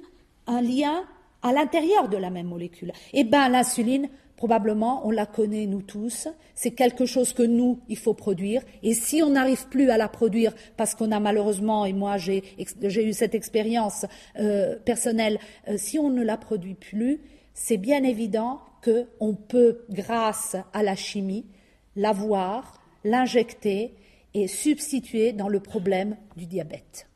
[0.52, 1.04] un lien
[1.42, 2.92] à l'intérieur de la même molécule.
[3.12, 4.08] Eh bien, l'insuline
[4.42, 6.26] Probablement, on la connaît nous tous.
[6.56, 8.60] C'est quelque chose que nous, il faut produire.
[8.82, 12.42] Et si on n'arrive plus à la produire, parce qu'on a malheureusement, et moi j'ai
[12.58, 14.04] eu cette expérience
[14.40, 15.38] euh, personnelle,
[15.68, 17.20] euh, si on ne la produit plus,
[17.54, 21.46] c'est bien évident qu'on peut, grâce à la chimie,
[21.94, 23.94] l'avoir, l'injecter
[24.34, 27.06] et substituer dans le problème du diabète.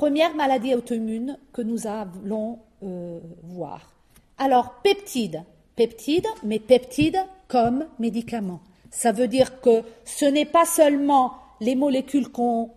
[0.00, 3.92] Première maladie auto-immune que nous allons euh, voir.
[4.38, 5.42] Alors, peptide,
[5.76, 8.62] peptide, mais peptide comme médicament.
[8.90, 12.70] Ça veut dire que ce n'est pas seulement les molécules qu'on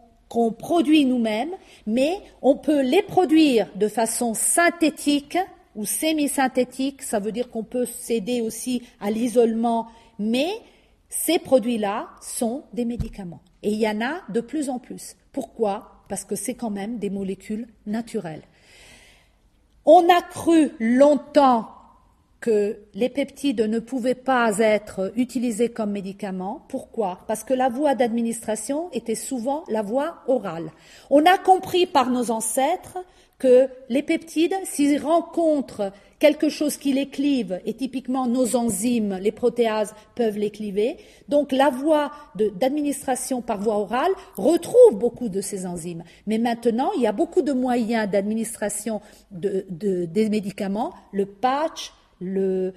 [0.59, 1.53] produit nous-mêmes,
[1.87, 5.37] mais on peut les produire de façon synthétique
[5.77, 7.01] ou semi-synthétique.
[7.01, 9.87] Ça veut dire qu'on peut céder aussi à l'isolement,
[10.19, 10.49] mais
[11.07, 13.39] ces produits-là sont des médicaments.
[13.61, 15.15] Et il y en a de plus en plus.
[15.31, 15.92] Pourquoi?
[16.07, 18.43] Parce que c'est quand même des molécules naturelles.
[19.85, 21.69] On a cru longtemps
[22.43, 26.65] que les peptides ne pouvaient pas être utilisés comme médicaments.
[26.67, 27.19] Pourquoi?
[27.25, 30.73] Parce que la voie d'administration était souvent la voie orale.
[31.09, 32.97] On a compris par nos ancêtres
[33.39, 39.31] que les peptides, s'ils rencontrent quelque chose qui les clive, et typiquement nos enzymes, les
[39.31, 40.97] protéases, peuvent les cliver,
[41.29, 46.03] donc la voie d'administration par voie orale retrouve beaucoup de ces enzymes.
[46.27, 48.99] Mais maintenant, il y a beaucoup de moyens d'administration
[49.31, 52.73] de, des médicaments, le patch, le,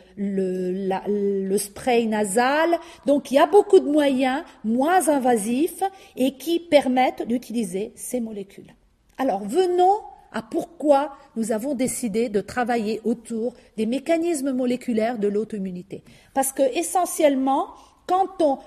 [1.59, 2.79] spray nasal.
[3.07, 5.83] Donc il y a beaucoup de moyens moins invasifs
[6.17, 8.75] et qui permettent d'utiliser ces molécules.
[9.19, 9.97] Alors venons
[10.33, 16.03] à pourquoi nous avons décidé de travailler autour des mécanismes moléculaires de l'auto-immunité.
[16.35, 17.69] Parce que essentiellement,
[18.07, 18.59] quand on,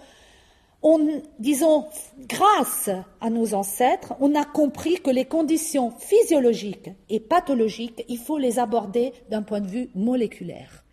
[0.82, 1.88] on, disons,
[2.20, 2.90] grâce
[3.20, 8.60] à nos ancêtres, on a compris que les conditions physiologiques et pathologiques, il faut les
[8.60, 10.84] aborder d'un point de vue moléculaire.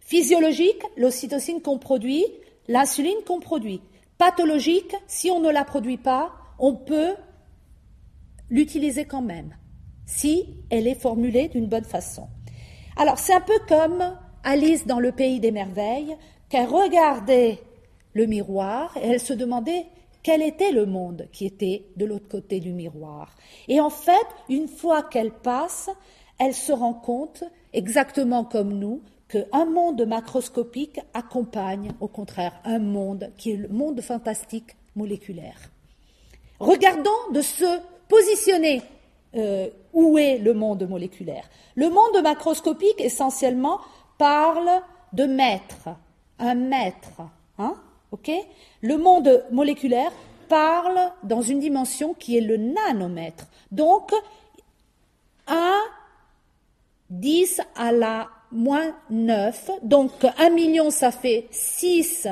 [0.00, 2.24] Physiologique, l'ocytocine qu'on produit,
[2.68, 3.82] l'insuline qu'on produit.
[4.16, 7.14] Pathologique, si on ne la produit pas, on peut
[8.48, 9.54] l'utiliser quand même,
[10.06, 12.28] si elle est formulée d'une bonne façon.
[12.96, 16.16] Alors c'est un peu comme Alice dans le pays des merveilles,
[16.48, 17.60] qu'elle regardait
[18.18, 19.86] le miroir et elle se demandait
[20.24, 23.36] quel était le monde qui était de l'autre côté du miroir.
[23.68, 25.88] Et en fait, une fois qu'elle passe,
[26.40, 33.30] elle se rend compte, exactement comme nous, qu'un monde macroscopique accompagne, au contraire, un monde
[33.36, 35.70] qui est le monde fantastique moléculaire.
[36.58, 38.82] Regardons de ce positionner
[39.36, 41.48] euh, où est le monde moléculaire.
[41.76, 43.78] Le monde macroscopique, essentiellement,
[44.16, 45.90] parle de mètres,
[46.40, 47.20] un mètre.
[47.58, 47.76] Hein,
[48.82, 50.12] le monde moléculaire
[50.48, 53.46] parle dans une dimension qui est le nanomètre.
[53.70, 54.12] Donc,
[55.46, 55.78] 1,
[57.10, 59.70] 10 à la moins 9.
[59.82, 62.28] Donc, 1 million, ça fait 6,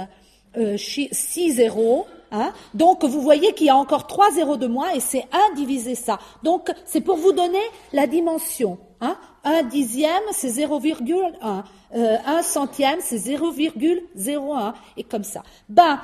[0.56, 2.06] euh, 6 zéros.
[2.32, 2.52] Hein.
[2.74, 5.94] Donc, vous voyez qu'il y a encore trois zéros de moins et c'est 1 divisé
[5.94, 6.18] ça.
[6.42, 7.62] Donc, c'est pour vous donner
[7.92, 8.78] la dimension.
[9.00, 9.16] Hein.
[9.44, 11.62] Un dixième, c'est 0,1.
[11.94, 14.74] Euh, un centième, c'est 0,01.
[14.96, 15.42] Et comme ça.
[15.68, 16.00] Ben,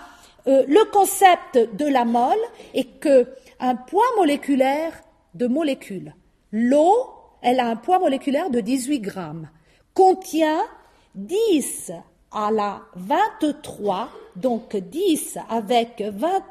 [0.46, 2.38] euh, le concept de la mole
[2.74, 3.28] est que
[3.60, 4.92] un poids moléculaire
[5.34, 6.14] de molécules,
[6.50, 7.10] l'eau,
[7.42, 9.48] elle a un poids moléculaire de 18 grammes,
[9.94, 10.62] contient
[11.14, 11.92] 10
[12.32, 16.42] à la 23, donc 10 avec 20,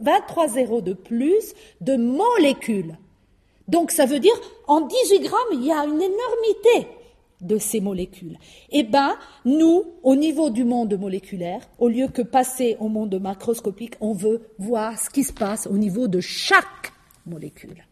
[0.00, 2.96] 23 zéros de plus de molécules.
[3.68, 4.34] Donc ça veut dire
[4.66, 6.88] en 18 grammes, il y a une énormité
[7.40, 8.38] de ces molécules.
[8.70, 13.94] Eh bien, nous, au niveau du monde moléculaire, au lieu que passer au monde macroscopique,
[14.00, 16.92] on veut voir ce qui se passe au niveau de chaque
[17.26, 17.84] molécule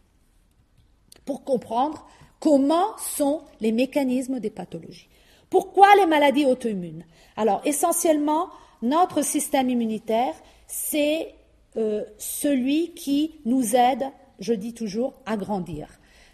[1.25, 2.07] pour comprendre
[2.39, 5.08] comment sont les mécanismes des pathologies.
[5.49, 7.05] Pourquoi les maladies auto-immunes?
[7.35, 8.49] Alors, essentiellement,
[8.81, 10.33] notre système immunitaire,
[10.67, 11.33] c'est
[11.77, 14.03] euh, celui qui nous aide,
[14.39, 15.87] je dis toujours, à grandir.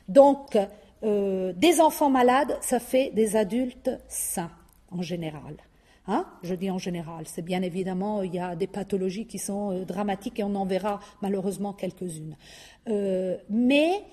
[0.07, 0.57] Donc,
[1.03, 4.51] euh, des enfants malades, ça fait des adultes sains,
[4.91, 5.55] en général.
[6.07, 6.25] Hein?
[6.43, 9.85] Je dis en général, c'est bien évidemment, il y a des pathologies qui sont euh,
[9.85, 12.35] dramatiques et on en verra malheureusement quelques-unes.
[13.49, 14.03] mais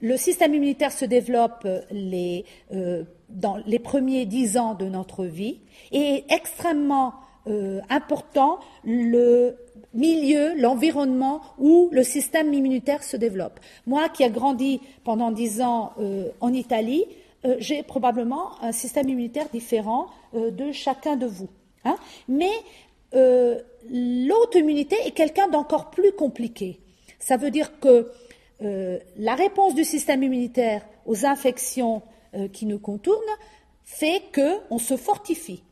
[0.00, 2.44] le système immunitaire se développe les,
[3.28, 5.60] dans les premiers dix ans de notre vie
[5.92, 7.14] et est extrêmement
[7.46, 9.56] euh, important le
[9.94, 13.58] milieu, l'environnement où le système immunitaire se développe.
[13.86, 17.06] Moi qui ai grandi pendant dix ans euh, en Italie,
[17.46, 21.48] euh, j'ai probablement un système immunitaire différent de chacun de vous.
[21.84, 21.96] Hein.
[22.28, 22.52] Mais
[23.12, 26.78] l'auto-immunité est quelqu'un d'encore plus compliqué.
[27.18, 28.12] Ça veut dire que
[28.60, 32.02] la réponse du système immunitaire aux infections
[32.34, 33.18] euh, qui nous contourne
[33.84, 35.64] fait qu'on se fortifie.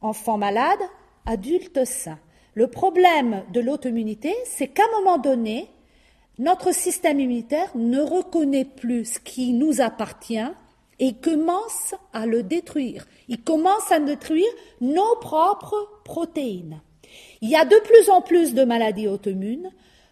[0.00, 0.78] Enfants malades,
[1.26, 2.18] adultes sains.
[2.54, 5.68] Le problème de l'auto-immunité, c'est qu'à un moment donné,
[6.38, 10.38] notre système immunitaire ne reconnaît plus ce qui nous appartient
[10.98, 13.06] et commence à le détruire.
[13.28, 14.48] Il commence à détruire
[14.80, 16.80] nos propres protéines.
[17.42, 19.70] Il y a de plus en plus de maladies auto-immunes,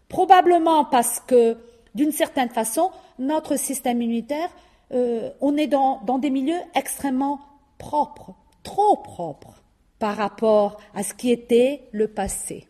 [0.09, 1.57] probablement parce que,
[1.95, 4.51] d'une certaine façon, notre système immunitaire
[4.93, 7.41] euh, on est dans, des milieux extrêmement
[7.77, 9.63] propres, trop propres
[9.99, 12.67] par rapport à ce qui était le passé.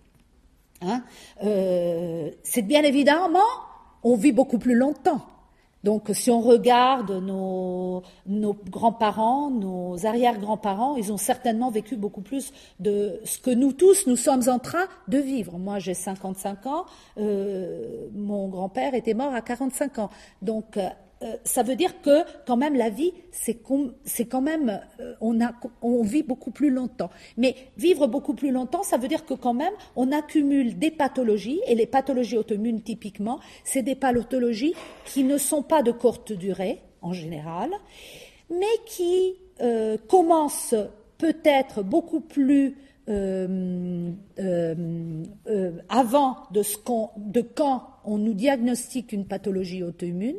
[0.83, 1.03] Hein.
[1.45, 3.41] Euh, c'est bien évidemment,
[4.03, 5.21] on vit beaucoup plus longtemps.
[5.89, 12.53] Donc, si on regarde nos, nos grands-parents, nos arrière-grands-parents, ils ont certainement vécu beaucoup plus
[12.79, 15.57] de ce que nous tous, nous sommes en train de vivre.
[15.57, 16.85] Moi, j'ai 55 ans,
[17.17, 20.11] euh, mon grand-père était mort à 45 ans.
[20.43, 20.79] Donc,
[21.23, 25.15] euh, ça veut dire que quand même la vie, c'est quand même, euh,
[25.83, 27.11] on, vit beaucoup plus longtemps.
[27.37, 31.61] Mais vivre beaucoup plus longtemps, ça veut dire que quand même, on accumule des pathologies,
[31.67, 34.75] et les pathologies auto-immunes typiquement, c'est des pathologies
[35.07, 37.71] qui ne sont pas de courte durée, en général,
[38.51, 40.77] mais qui euh, commencent
[41.19, 42.77] peut-être beaucoup plus
[45.89, 46.77] avant de, ce
[47.17, 50.39] de quand on nous diagnostique une pathologie auto-immune,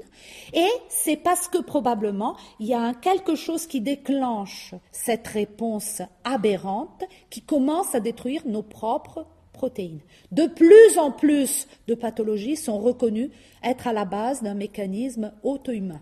[0.54, 7.04] et c'est parce que probablement il y a quelque chose qui déclenche cette réponse aberrante
[7.30, 10.00] qui commence à détruire nos propres protéines.
[10.32, 13.30] De plus en plus de pathologies sont reconnues
[13.64, 16.02] être à la base d'un mécanisme auto-humain.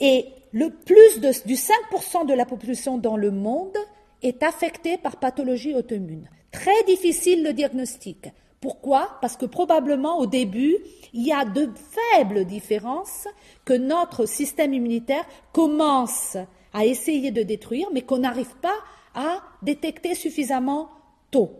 [0.00, 3.76] Et le plus de, du 5% de la population dans le monde
[4.22, 6.28] est affecté par pathologie auto-immune.
[6.50, 8.28] Très difficile le diagnostic.
[8.64, 9.18] Pourquoi?
[9.20, 10.78] Parce que probablement au début,
[11.12, 11.68] il y a de
[12.14, 13.28] faibles différences
[13.66, 16.38] que notre système immunitaire commence
[16.72, 18.78] à essayer de détruire, mais qu'on n'arrive pas
[19.14, 20.88] à détecter suffisamment
[21.30, 21.50] tôt.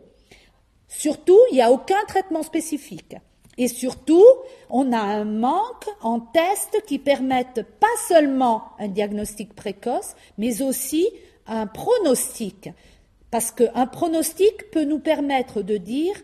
[0.88, 3.16] Surtout, il n'y a aucun traitement spécifique.
[3.58, 4.24] Et surtout,
[4.70, 11.06] on a un manque en tests qui permettent pas seulement un diagnostic précoce, mais aussi
[11.46, 12.70] un pronostic,
[13.30, 16.14] parce qu'un pronostic peut nous permettre de dire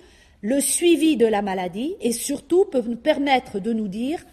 [0.42, 4.24] le suivi de la maladie et surtout peut nous permettre de nous dire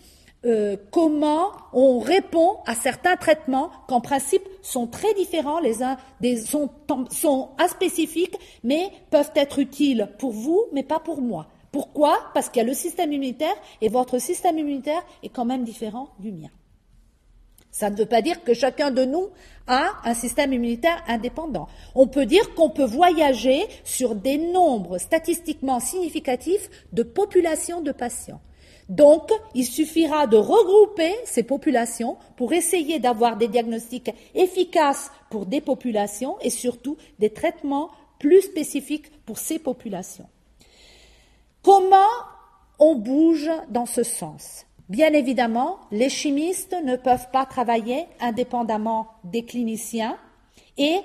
[0.45, 6.37] euh, comment on répond à certains traitements qu'en principe sont très différents les uns des
[6.37, 6.69] sont,
[7.09, 11.47] sont aspécifiques mais peuvent être utiles pour vous mais pas pour moi.
[11.71, 12.17] Pourquoi?
[12.33, 16.10] Parce qu'il y a le système immunitaire et votre système immunitaire est quand même différent
[16.19, 16.49] du mien.
[17.78, 19.30] Ça ne veut pas dire que chacun de nous
[19.67, 21.67] a un système immunitaire indépendant.
[21.94, 28.42] On peut dire qu'on peut voyager sur des nombres statistiquement significatifs de populations de patients.
[28.90, 35.62] Donc, il suffira de regrouper ces populations pour essayer d'avoir des diagnostics efficaces pour des
[35.62, 40.28] populations et surtout des traitements plus spécifiques pour ces populations.
[41.62, 42.10] Comment
[42.80, 44.66] on bouge dans ce sens?
[44.90, 50.17] Bien évidemment, les chimistes ne peuvent pas travailler indépendamment des cliniciens
[50.77, 51.00] et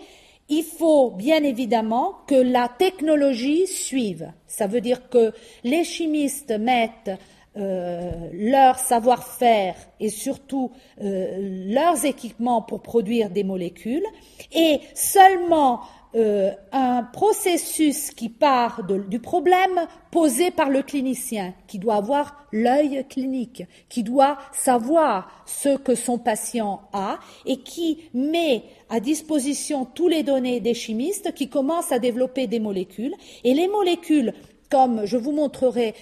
[0.48, 4.32] il faut bien évidemment que la technologie suive.
[4.46, 5.32] Ça veut dire que
[5.64, 7.10] les chimistes mettent
[7.56, 10.70] euh, leur savoir-faire et surtout
[11.02, 14.06] euh, leurs équipements pour produire des molécules
[14.52, 15.80] et seulement
[16.14, 23.06] euh, un processus qui part du problème posé par le clinicien, qui doit avoir l'œil
[23.08, 30.08] clinique, qui doit savoir ce que son patient a et qui met à disposition tous
[30.08, 33.14] les données des chimistes qui commencent à développer des molécules.
[33.44, 34.34] Et les molécules
[34.72, 35.94] comme je vous montrerai,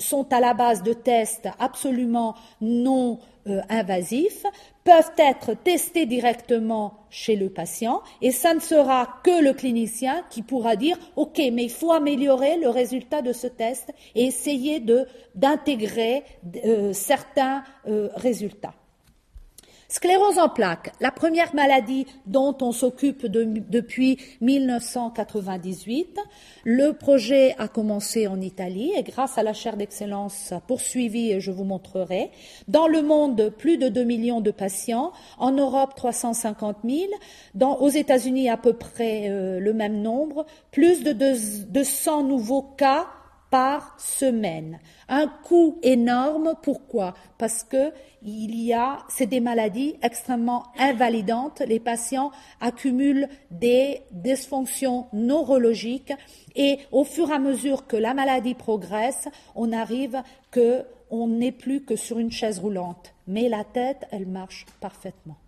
[0.00, 4.44] sont à la base de tests absolument non euh, invasifs,
[4.84, 10.42] peuvent être testés directement chez le patient et ça ne sera que le clinicien qui
[10.42, 14.80] pourra dire OK, mais il faut améliorer le résultat de ce test et essayer
[15.34, 16.24] d'intégrer
[16.64, 18.74] euh, certains euh, résultats.
[19.88, 26.18] Sclérose en plaques, la première maladie dont on s'occupe depuis 1998.
[26.64, 31.52] Le projet a commencé en Italie et grâce à la chaire d'excellence poursuivie, et je
[31.52, 32.30] vous montrerai.
[32.66, 35.12] Dans le monde, plus de 2 millions de patients.
[35.38, 37.04] En Europe, 350 000.
[37.54, 40.46] Dans, aux États-Unis, à peu près euh, le même nombre.
[40.72, 43.06] Plus de 200 nouveaux cas
[43.56, 44.80] par semaine.
[45.08, 46.56] Un coût énorme.
[46.62, 47.14] Pourquoi?
[47.38, 47.90] Parce que
[48.22, 51.62] il y a, c'est des maladies extrêmement invalidantes.
[51.66, 56.12] Les patients accumulent des dysfonctions neurologiques
[56.54, 61.50] et au fur et à mesure que la maladie progresse, on arrive que on n'est
[61.50, 63.14] plus que sur une chaise roulante.
[63.26, 65.38] Mais la tête, elle marche parfaitement.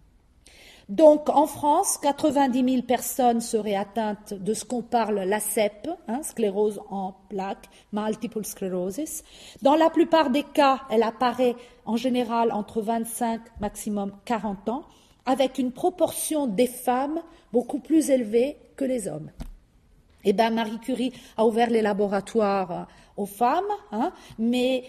[0.89, 6.23] Donc en France, 90 000 personnes seraient atteintes de ce qu'on parle la CEP, hein,
[6.23, 9.23] sclérose en plaques, multiple sclerosis.
[9.61, 14.83] Dans la plupart des cas, elle apparaît en général entre 25 maximum 40 ans,
[15.27, 17.21] avec une proportion des femmes
[17.53, 19.31] beaucoup plus élevée que les hommes.
[20.25, 24.85] Eh bien, Marie Curie a ouvert les laboratoires aux femmes, hein, mais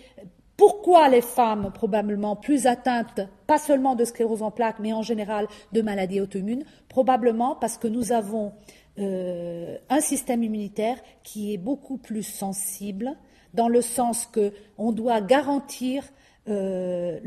[0.59, 5.47] pourquoi les femmes, probablement plus atteintes, pas seulement de sclérose en plaques, mais en général
[5.71, 6.65] de maladies auto-immunes?
[6.89, 8.51] Probablement parce que nous avons
[8.97, 13.15] euh, un système immunitaire qui est beaucoup plus sensible,
[13.53, 16.03] dans le sens que on doit garantir
[16.47, 17.19] euh,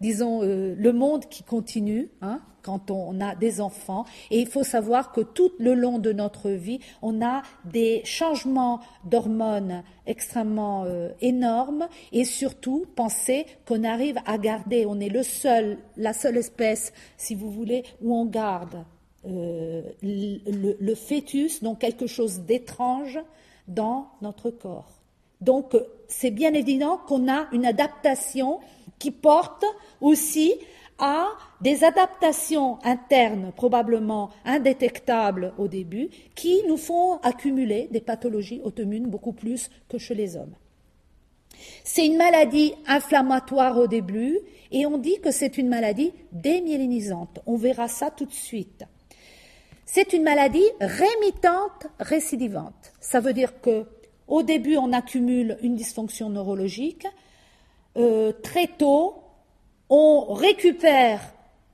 [0.00, 4.04] disons, euh, le monde qui continue hein, quand on a des enfants.
[4.30, 8.80] Et il faut savoir que tout le long de notre vie, on a des changements
[9.04, 15.78] d'hormones extrêmement euh, énormes et surtout penser qu'on arrive à garder, on est le seul,
[15.96, 18.84] la seule espèce, si vous voulez, où on garde
[19.22, 23.18] le fœtus, donc quelque chose d'étrange
[23.68, 24.99] dans notre corps.
[25.40, 25.76] Donc,
[26.08, 28.60] c'est bien évident qu'on a une adaptation
[28.98, 29.64] qui porte
[30.00, 30.54] aussi
[30.98, 31.28] à
[31.62, 39.32] des adaptations internes probablement indétectables au début qui nous font accumuler des pathologies auto-immunes beaucoup
[39.32, 40.54] plus que chez les hommes.
[41.84, 44.38] C'est une maladie inflammatoire au début
[44.70, 47.40] et on dit que c'est une maladie démyélinisante.
[47.46, 48.84] On verra ça tout de suite.
[49.86, 52.92] C'est une maladie rémitante récidivante.
[53.00, 53.86] Ça veut dire que
[54.30, 57.06] au début, on accumule une dysfonction neurologique.
[57.96, 59.22] Euh, très tôt,
[59.90, 61.20] on récupère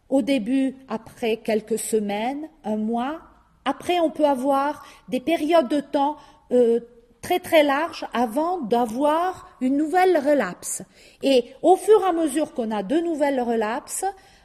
[0.08, 3.20] au début, après quelques semaines, un mois.
[3.64, 6.16] Après, on peut avoir des périodes de temps
[6.52, 6.80] euh,
[7.20, 10.82] très très larges avant d'avoir une nouvelle relapse.
[11.22, 14.04] Et au fur et à mesure qu'on a de nouvelles relapses,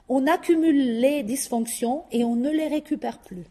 [0.09, 3.45] on accumule les dysfonctions et on ne les récupère plus.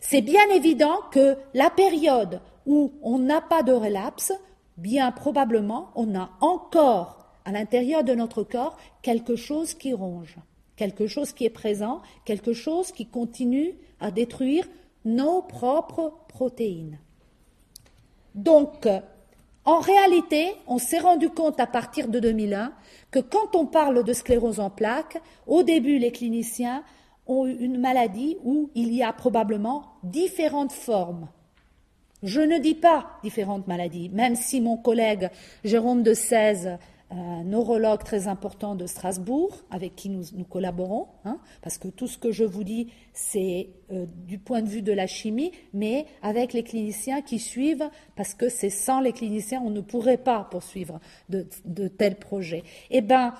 [0.00, 4.32] C'est bien évident que la période où on n'a pas de relapse,
[4.76, 10.36] bien probablement on a encore à l'intérieur de notre corps quelque chose qui ronge,
[10.76, 14.68] quelque chose qui est présent, quelque chose qui continue à détruire
[15.06, 16.98] nos propres protéines.
[18.34, 18.86] Donc,
[19.64, 22.72] en réalité, on s'est rendu compte à partir de 2001
[23.10, 26.84] que quand on parle de sclérose en plaques, au début, les cliniciens
[27.26, 31.28] ont une maladie où il y a probablement différentes formes
[32.22, 35.30] je ne dis pas différentes maladies, même si mon collègue
[35.64, 36.78] Jérôme de 16,
[37.10, 42.18] un neurologue très important de Strasbourg, avec qui nous, collaborons, hein, parce que tout ce
[42.18, 46.52] que je vous dis, c'est euh, du point de vue de la chimie, mais avec
[46.52, 51.00] les cliniciens qui suivent, parce que c'est sans les cliniciens, on ne pourrait pas poursuivre
[51.30, 51.46] de,
[51.88, 52.62] tels projets.
[52.90, 53.32] Eh bien,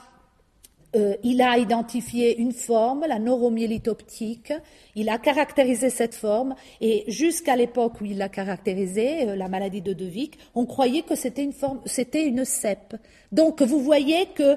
[0.96, 4.52] euh, il a identifié une forme, la neuromyélite optique,
[4.94, 9.82] il a caractérisé cette forme, et jusqu'à l'époque où il l'a caractérisé, euh, la maladie
[9.82, 10.10] de De
[10.54, 12.96] on croyait que c'était une forme, c'était une CEP.
[13.32, 14.56] Donc vous voyez que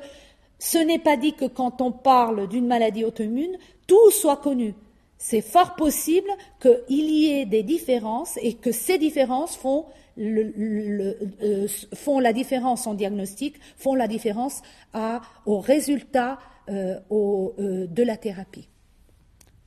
[0.57, 4.73] ce n'est pas dit que quand on parle d'une maladie auto-immune, tout soit connu.
[5.17, 6.29] C'est fort possible
[6.61, 9.85] qu'il y ait des différences et que ces différences font
[10.17, 14.61] euh, font la différence en diagnostic, font la différence
[14.93, 16.39] à, au résultat
[16.69, 18.67] euh, euh, de la thérapie.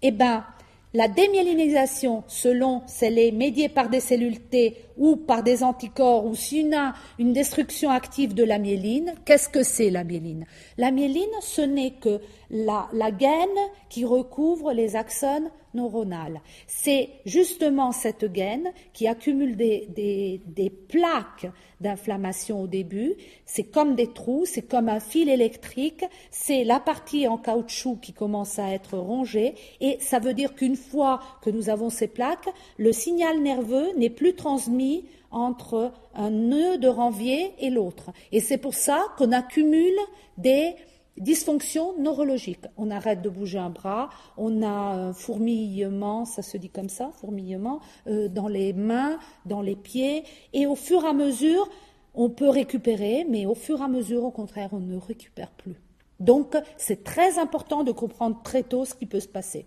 [0.02, 0.44] Eh bien,
[0.94, 6.24] la démyélinisation, selon si elle est médiée par des cellules T ou par des anticorps,
[6.24, 10.46] ou s'il y a une destruction active de la myéline, qu'est-ce que c'est la myéline?
[10.78, 12.20] La myéline, ce n'est que
[12.54, 13.58] la, la gaine
[13.90, 16.40] qui recouvre les axones neuronales.
[16.68, 21.50] C'est justement cette gaine qui accumule des, des, des plaques
[21.80, 23.14] d'inflammation au début.
[23.44, 26.04] C'est comme des trous, c'est comme un fil électrique.
[26.30, 29.56] C'est la partie en caoutchouc qui commence à être rongée.
[29.80, 32.48] Et ça veut dire qu'une fois que nous avons ces plaques,
[32.78, 38.12] le signal nerveux n'est plus transmis entre un nœud de ranvier et l'autre.
[38.30, 39.98] Et c'est pour ça qu'on accumule
[40.38, 40.76] des
[41.16, 42.64] Dysfonction neurologique.
[42.76, 47.12] On arrête de bouger un bras, on a un fourmillement, ça se dit comme ça,
[47.20, 51.68] fourmillement, euh, dans les mains, dans les pieds, et au fur et à mesure,
[52.14, 55.76] on peut récupérer, mais au fur et à mesure, au contraire, on ne récupère plus.
[56.18, 59.66] Donc, c'est très important de comprendre très tôt ce qui peut se passer.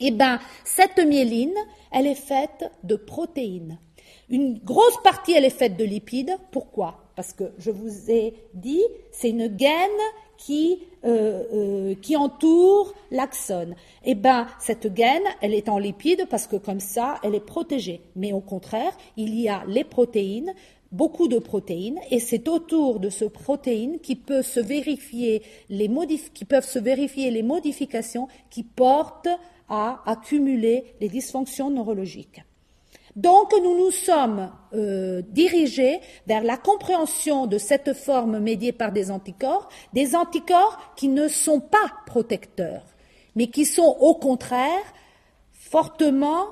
[0.00, 1.54] Eh bien, cette myéline,
[1.92, 3.78] elle est faite de protéines.
[4.28, 6.36] Une grosse partie, elle est faite de lipides.
[6.50, 7.04] Pourquoi?
[7.16, 9.70] Parce que je vous ai dit, c'est une gaine
[10.38, 13.74] qui, euh, euh, qui entoure l'axone.
[14.04, 18.00] Eh bien, cette gaine, elle est en lipide parce que comme ça, elle est protégée.
[18.16, 20.54] Mais au contraire, il y a les protéines,
[20.92, 25.88] beaucoup de protéines, et c'est autour de ce protéine qui peuvent se vérifier les
[27.42, 29.28] modifications qui portent
[29.68, 32.42] à accumuler les dysfonctions neurologiques.
[33.16, 39.10] Donc nous nous sommes euh, dirigés vers la compréhension de cette forme médiée par des
[39.10, 42.84] anticorps, des anticorps qui ne sont pas protecteurs,
[43.36, 44.82] mais qui sont au contraire
[45.52, 46.46] fortement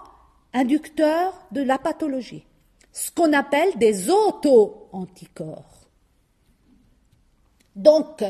[0.53, 2.47] inducteurs de la pathologie,
[2.93, 5.89] ce qu'on appelle des auto-anticorps.
[7.75, 8.23] Donc,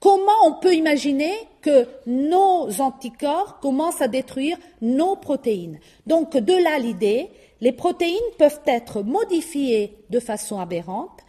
[0.00, 5.78] comment on peut imaginer que nos anticorps commencent à détruire nos protéines?
[6.06, 7.30] Donc, de là l'idée,
[7.60, 11.20] les protéines peuvent être modifiées de façon aberrante,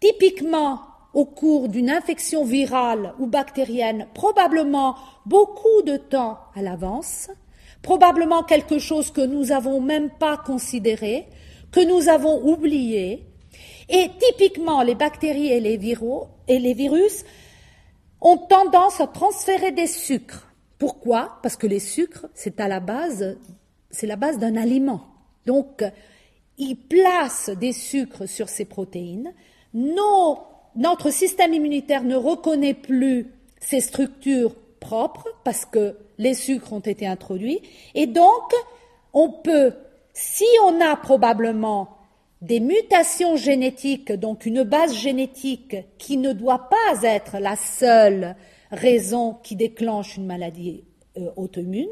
[0.00, 0.80] typiquement
[1.12, 4.96] au cours d'une infection virale ou bactérienne, probablement
[5.26, 7.30] beaucoup de temps à l'avance,
[7.82, 11.26] probablement quelque chose que nous n'avons même pas considéré,
[11.70, 13.26] que nous avons oublié,
[13.88, 15.78] et typiquement les bactéries et les,
[16.48, 17.24] et les virus
[18.20, 20.48] ont tendance à transférer des sucres.
[20.78, 21.38] Pourquoi?
[21.42, 23.36] Parce que les sucres, c'est à la base,
[23.90, 25.13] c'est la base d'un aliment.
[25.46, 25.84] Donc,
[26.58, 29.32] il place des sucres sur ces protéines.
[29.72, 37.06] notre système immunitaire ne reconnaît plus ces structures propres parce que les sucres ont été
[37.06, 37.60] introduits.
[37.94, 38.52] Et donc,
[39.12, 39.72] on peut,
[40.12, 41.88] si on a probablement
[42.42, 48.36] des mutations génétiques, donc une base génétique qui ne doit pas être la seule
[48.70, 50.84] raison qui déclenche une maladie
[51.16, 51.88] euh, auto-immune,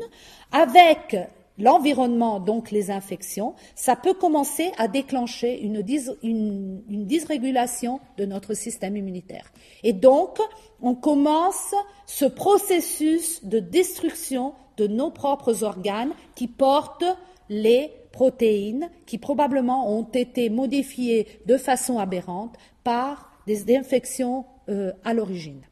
[0.50, 1.16] avec
[1.58, 9.52] l'environnement, donc les infections, ça peut commencer à déclencher une, dysrégulation de notre système immunitaire.
[9.82, 10.38] Et donc,
[10.80, 11.74] on commence
[12.06, 17.04] ce processus de destruction de nos propres organes qui portent
[17.48, 25.14] les protéines qui probablement ont été modifiées de façon aberrante par des infections euh, à
[25.14, 25.62] l'origine.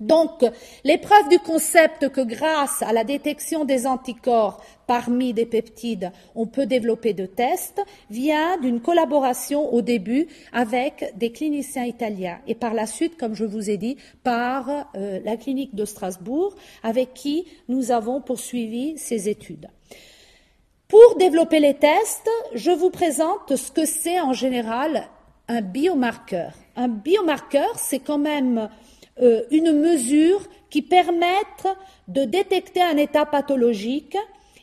[0.00, 0.44] Donc,
[0.82, 6.66] l'épreuve du concept que grâce à la détection des anticorps parmi des peptides, on peut
[6.66, 12.86] développer de tests, vient d'une collaboration au début avec des cliniciens italiens et par la
[12.86, 17.92] suite, comme je vous ai dit, par euh, la clinique de Strasbourg, avec qui nous
[17.92, 19.68] avons poursuivi ces études.
[20.88, 25.08] Pour développer les tests, je vous présente ce que c'est en général
[25.46, 26.52] un biomarqueur.
[26.74, 28.68] Un biomarqueur, c'est quand même
[29.20, 30.40] euh, une mesure
[30.70, 31.66] qui permette
[32.08, 34.16] de détecter un état pathologique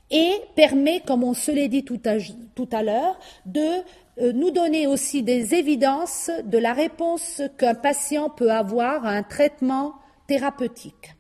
[0.09, 3.83] et permet, comme on se l'est dit tout à, l'heure, de
[4.19, 9.23] euh, nous donner aussi des évidences de la réponse qu'un patient peut avoir à un
[9.23, 9.93] traitement
[10.27, 11.15] thérapeutique.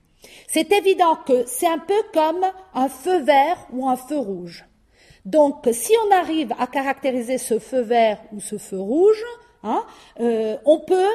[0.47, 4.65] C'est évident que c'est un peu comme un feu vert ou un feu rouge.
[5.25, 9.23] Donc, si on arrive à caractériser ce feu vert ou ce feu rouge,
[9.63, 9.83] hein,
[10.21, 11.11] euh, on peut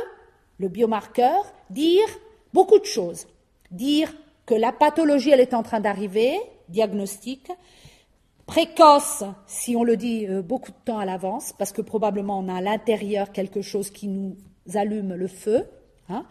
[0.62, 2.06] le biomarqueur, dire
[2.54, 3.26] beaucoup de choses.
[3.70, 4.12] dire
[4.44, 6.38] que la pathologie, elle est en train d'arriver,
[6.68, 7.50] diagnostic,
[8.46, 12.48] précoce si on le dit euh, beaucoup de temps à l'avance, parce que probablement on
[12.48, 14.36] a à l'intérieur quelque chose qui nous
[14.74, 15.66] allume le feu,
[16.08, 16.26] hein,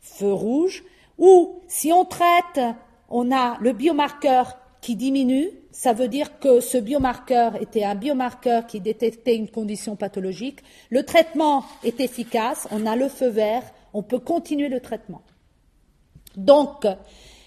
[0.00, 0.84] feu rouge,
[1.18, 2.60] ou si on traite,
[3.08, 8.64] on a le biomarqueur qui diminue, ça veut dire que ce biomarqueur était un biomarqueur
[8.68, 14.04] qui détectait une condition pathologique, le traitement est efficace, on a le feu vert, on
[14.04, 15.22] peut continuer le traitement.
[16.36, 16.86] Donc,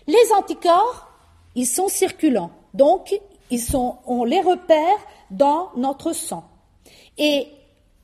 [0.08, 1.10] les anticorps,
[1.56, 2.52] ils sont circulants.
[2.74, 3.18] Donc,
[4.06, 4.98] on les repère
[5.32, 6.50] dans notre sang.
[7.18, 7.48] Et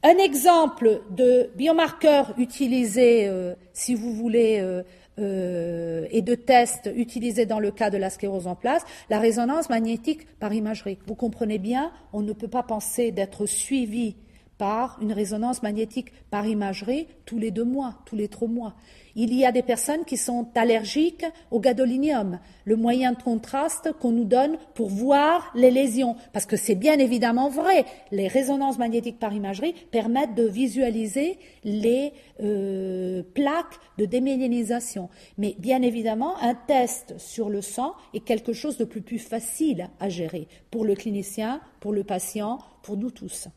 [0.03, 4.83] un exemple de biomarqueur utilisé, euh, si vous voulez, euh,
[5.19, 9.69] euh, et de tests utilisés dans le cas de la sclérose en place, la résonance
[9.69, 10.97] magnétique par imagerie.
[11.05, 14.15] Vous comprenez bien, on ne peut pas penser d'être suivi
[14.63, 18.75] par une résonance magnétique par imagerie tous les deux mois, tous les trois mois.
[19.13, 24.13] Il y a des personnes qui sont allergiques au gadolinium, le moyen de contraste qu'on
[24.13, 26.15] nous donne pour voir les lésions.
[26.31, 32.13] Parce que c'est bien évidemment vrai, les résonances magnétiques par imagerie permettent de visualiser les
[32.41, 35.09] euh, plaques de démélianisation.
[35.37, 40.07] Mais bien évidemment, un test sur le sang est quelque chose de plus facile à
[40.07, 43.49] gérer pour le clinicien, pour le patient, pour nous tous.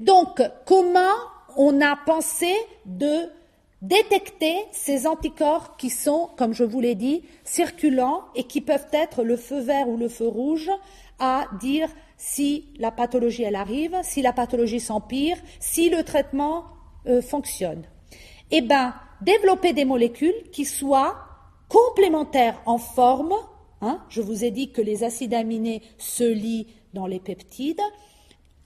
[0.00, 1.14] Donc, comment
[1.56, 2.52] on a pensé
[2.86, 3.28] de
[3.82, 9.24] détecter ces anticorps qui sont, comme je vous l'ai dit, circulants et qui peuvent être
[9.24, 10.70] le feu vert ou le feu rouge
[11.18, 16.64] à dire si la pathologie elle arrive, si la pathologie s'empire, si le traitement
[17.06, 17.82] euh, fonctionne.
[18.52, 21.16] Eh bien, développer des molécules qui soient
[21.68, 23.34] complémentaires en forme.
[23.80, 27.80] Hein, je vous ai dit que les acides aminés se lient dans les peptides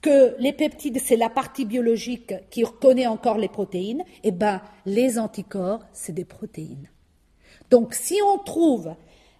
[0.01, 5.17] que les peptides, c'est la partie biologique qui reconnaît encore les protéines, eh ben, les
[5.17, 6.89] anticorps, c'est des protéines.
[7.69, 8.93] Donc, si on trouve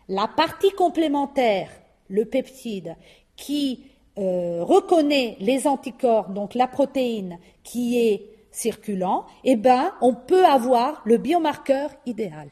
[0.10, 1.70] la partie complémentaire,
[2.10, 2.96] le peptide,
[3.36, 3.84] qui
[4.18, 11.02] euh, reconnaît les anticorps, donc la protéine qui est circulant, eh ben, on peut avoir
[11.06, 12.50] le biomarqueur idéal.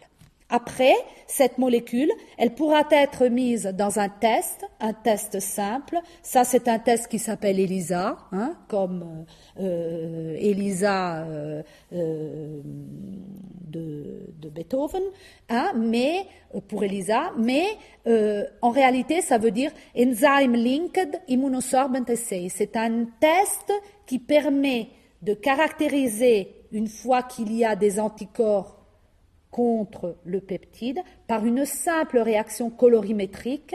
[0.49, 0.93] Après,
[1.25, 5.97] cette molécule, elle pourra être mise dans un test, un test simple.
[6.21, 9.25] Ça, c'est un test qui s'appelle ELISA, hein, comme
[9.59, 12.61] euh, ELISA euh, euh,
[13.67, 15.01] de, Beethoven,
[15.49, 16.27] hein, mais
[16.67, 17.33] pour ELISA.
[17.39, 17.65] Mais
[18.61, 22.47] en réalité, ça veut dire Enzyme Linked Immunosorbent Assay.
[22.49, 23.73] C'est un test
[24.05, 24.89] qui permet
[25.23, 28.84] de caractériser une fois qu'il y a des anticorps
[29.55, 33.73] contre le peptide par une simple réaction colorimétrique,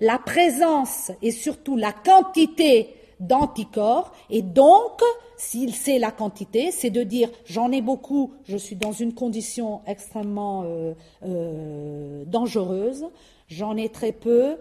[0.00, 5.02] la présence et surtout la quantité d'anticorps, et donc,
[5.36, 9.82] s'il sait la quantité, c'est de dire j'en ai beaucoup, je suis dans une condition
[9.86, 10.94] extrêmement euh,
[11.26, 13.04] euh, dangereuse,
[13.48, 14.56] j'en ai très peu,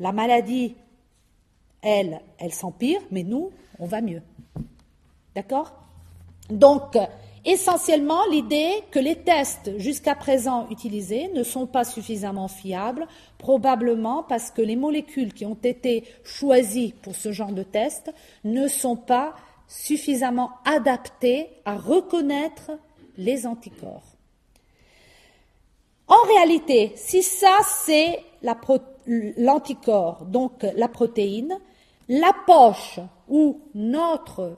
[0.00, 0.74] la maladie,
[1.80, 4.22] elle, elle s'empire, mais nous, on va mieux.
[5.36, 5.74] D'accord?
[6.50, 6.98] Donc,
[7.46, 14.50] Essentiellement, l'idée que les tests jusqu'à présent utilisés ne sont pas suffisamment fiables, probablement parce
[14.50, 18.14] que les molécules qui ont été choisies pour ce genre de test
[18.44, 19.34] ne sont pas
[19.68, 22.70] suffisamment adaptées à reconnaître
[23.18, 24.16] les anticorps.
[26.08, 28.20] En réalité, si ça c'est
[29.36, 31.58] l'anticorps, donc la protéine,
[32.08, 34.56] la poche ou notre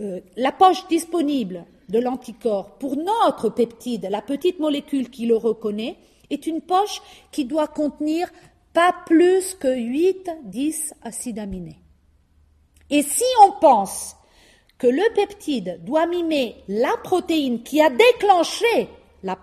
[0.00, 5.96] euh, la poche disponible de l'anticorps pour notre peptide, la petite molécule qui le reconnaît,
[6.30, 7.00] est une poche
[7.32, 8.28] qui doit contenir
[8.72, 11.80] pas plus que 8-10 acides aminés.
[12.90, 14.16] Et si on pense
[14.78, 18.88] que le peptide doit mimer la protéine qui a déclenché
[19.22, 19.38] la,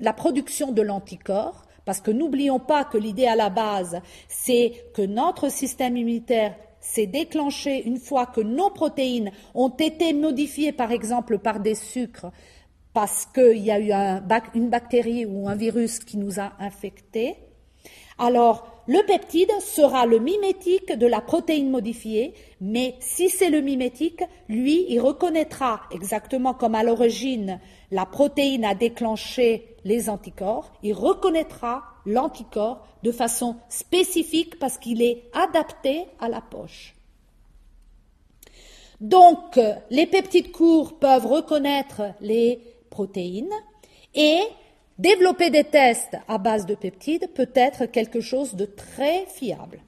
[0.00, 5.02] la production de l'anticorps, parce que n'oublions pas que l'idée à la base, c'est que
[5.02, 6.54] notre système immunitaire
[6.92, 12.30] s'est déclenché une fois que nos protéines ont été modifiées, par exemple, par des sucres,
[12.94, 13.92] parce qu'il y a eu
[14.54, 17.36] une bactérie ou un virus qui nous a infectés,
[18.18, 24.22] alors le peptide sera le mimétique de la protéine modifiée, mais si c'est le mimétique,
[24.48, 27.60] lui, il reconnaîtra exactement comme à l'origine
[27.90, 35.24] la protéine a déclenché les anticorps, il reconnaîtra l'anticorps de façon spécifique parce qu'il est
[35.32, 36.94] adapté à la poche.
[39.00, 43.54] Donc, les peptides courts peuvent reconnaître les protéines
[44.14, 44.40] et
[44.98, 49.80] développer des tests à base de peptides peut être quelque chose de très fiable.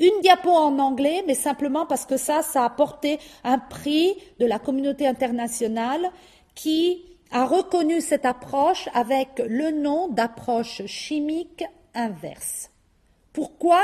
[0.00, 4.46] Une diapo en anglais, mais simplement parce que ça, ça a apporté un prix de
[4.46, 6.10] la communauté internationale
[6.54, 11.64] qui a reconnu cette approche avec le nom d'approche chimique
[11.94, 12.70] inverse.
[13.32, 13.82] Pourquoi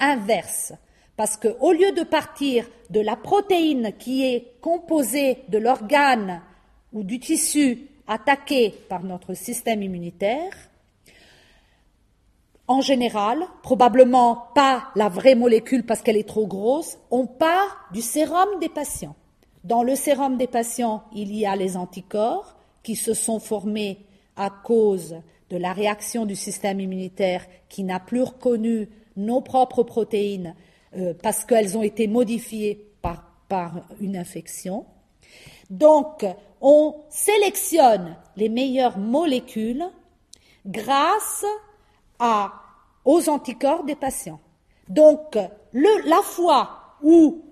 [0.00, 0.72] inverse?
[1.16, 6.42] Parce qu'au lieu de partir de la protéine qui est composée de l'organe
[6.92, 10.52] ou du tissu attaqué par notre système immunitaire,
[12.68, 18.00] en général, probablement pas la vraie molécule parce qu'elle est trop grosse, on part du
[18.00, 19.16] sérum des patients.
[19.64, 23.98] Dans le sérum des patients, il y a les anticorps qui se sont formés
[24.36, 25.16] à cause
[25.50, 30.54] de la réaction du système immunitaire qui n'a plus reconnu nos propres protéines
[30.96, 34.86] euh, parce qu'elles ont été modifiées par, par une infection.
[35.70, 36.24] Donc,
[36.60, 39.84] on sélectionne les meilleures molécules
[40.66, 41.44] grâce
[43.04, 44.40] aux anticorps des patients.
[44.88, 45.36] Donc,
[45.72, 47.42] la fois où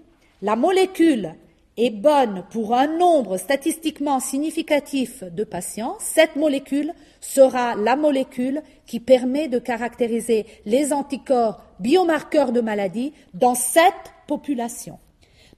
[0.42, 1.34] la molécule
[1.80, 9.00] est bonne pour un nombre statistiquement significatif de patients, cette molécule sera la molécule qui
[9.00, 14.98] permet de caractériser les anticorps biomarqueurs de maladie dans cette population.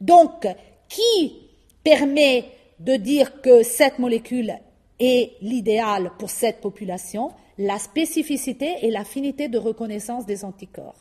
[0.01, 0.47] Donc,
[0.89, 1.39] qui
[1.83, 2.45] permet
[2.79, 4.55] de dire que cette molécule
[5.01, 7.31] est l'idéal pour cette population?
[7.59, 10.97] La spécificité et l'affinité de reconnaissance des anticorps.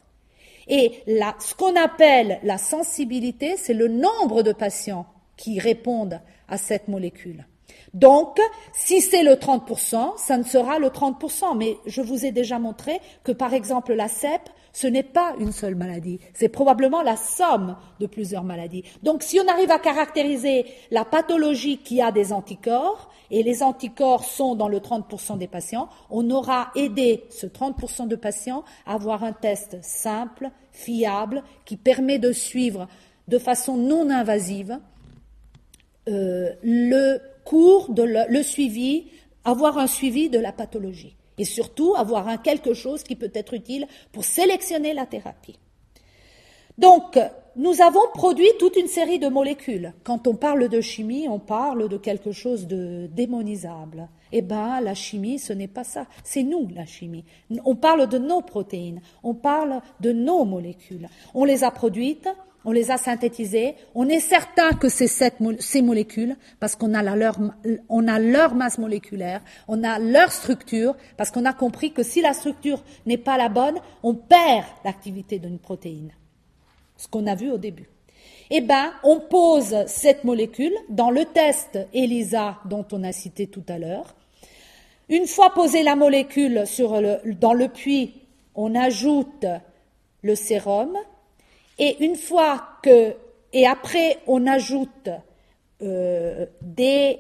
[0.68, 5.06] Et ce qu'on appelle la sensibilité, c'est le nombre de patients
[5.38, 7.46] qui répondent à cette molécule.
[7.94, 8.40] Donc,
[8.74, 11.58] si c'est le 30%, ça ne sera le 30%.
[11.58, 15.52] Mais je vous ai déjà montré que, par exemple, la CEP, ce n'est pas une
[15.52, 16.20] seule maladie.
[16.34, 18.84] C'est probablement la somme de plusieurs maladies.
[19.04, 24.26] Donc, si on arrive à caractériser la pathologie qui a des anticorps, et les anticorps
[24.26, 29.24] sont dans le 30% des patients, on aura aidé ce 30% de patients à avoir
[29.24, 32.88] un test simple, fiable, qui permet de suivre
[33.28, 34.80] de façon non invasive
[36.10, 39.08] euh, le cours, de le, suivi,
[39.44, 43.54] avoir un suivi de la pathologie et surtout avoir un quelque chose qui peut être
[43.54, 45.58] utile pour sélectionner la thérapie.
[46.78, 47.20] Donc,
[47.56, 49.94] nous avons produit toute une série de molécules.
[50.04, 54.08] Quand on parle de chimie, on parle de quelque chose de démonisable.
[54.32, 56.08] Eh bien, la chimie, ce n'est pas ça.
[56.24, 57.26] C'est nous, la chimie.
[57.66, 61.10] On parle de nos protéines, on parle de nos molécules.
[61.34, 62.30] On les a produites,
[62.64, 67.38] on les a synthétisées, on est certain que c'est ces molécules, parce qu'on a, leur,
[67.90, 72.22] on a leur masse moléculaire, on a leur structure, parce qu'on a compris que si
[72.22, 76.12] la structure n'est pas la bonne, on perd l'activité d'une protéine.
[76.98, 77.90] Ce qu'on a vu au début.
[78.52, 83.64] Eh bien, on pose cette molécule dans le test ELISA dont on a cité tout
[83.70, 84.14] à l'heure.
[85.10, 86.64] Une fois posée la molécule
[87.40, 88.14] dans le puits,
[88.54, 89.46] on ajoute
[90.22, 90.98] le sérum,
[91.78, 93.16] et une fois que,
[93.54, 95.10] et après, on ajoute
[95.82, 97.20] euh, des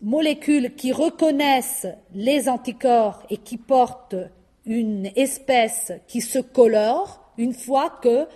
[0.00, 4.16] molécules qui reconnaissent les anticorps et qui portent
[4.66, 8.26] une espèce qui se colore une fois que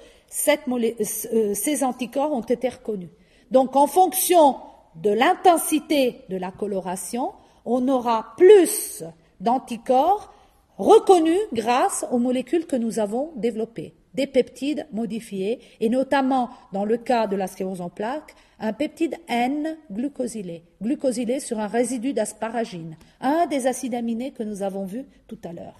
[0.48, 3.10] euh, ces anticorps ont été reconnus.
[3.50, 4.56] Donc en fonction
[4.94, 7.32] de l'intensité de la coloration,
[7.64, 9.02] on aura plus
[9.40, 10.32] d'anticorps
[10.78, 16.96] reconnus grâce aux molécules que nous avons développées des peptides modifiés, et notamment dans le
[16.96, 23.46] cas de la sclérose en plaques, un peptide N-glucosylé, glucosylé sur un résidu d'asparagine, un
[23.46, 25.76] des acides aminés que nous avons vus tout à l'heure.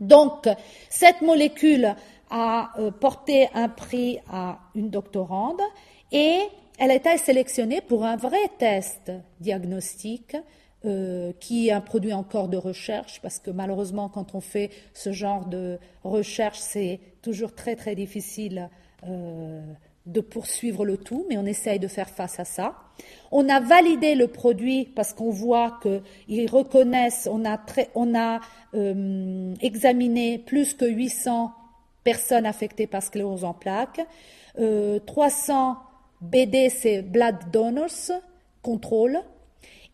[0.00, 0.48] Donc,
[0.88, 1.94] cette molécule
[2.30, 5.60] a euh, porté un prix à une doctorande
[6.10, 6.38] et
[6.78, 10.36] elle a été sélectionnée pour un vrai test diagnostique
[10.86, 15.12] euh, qui est un produit encore de recherche, parce que malheureusement, quand on fait ce
[15.12, 18.70] genre de recherche, c'est toujours très très difficile
[19.06, 19.60] euh,
[20.06, 22.76] de poursuivre le tout, mais on essaye de faire face à ça.
[23.30, 28.40] On a validé le produit parce qu'on voit qu'ils reconnaissent, on a,
[28.72, 31.52] euh, examiné plus que 800
[32.04, 34.00] personnes affectées par sclérose en plaques,
[34.56, 35.76] 300
[36.22, 38.12] BD, c'est Blood Donors,
[38.62, 39.20] contrôle,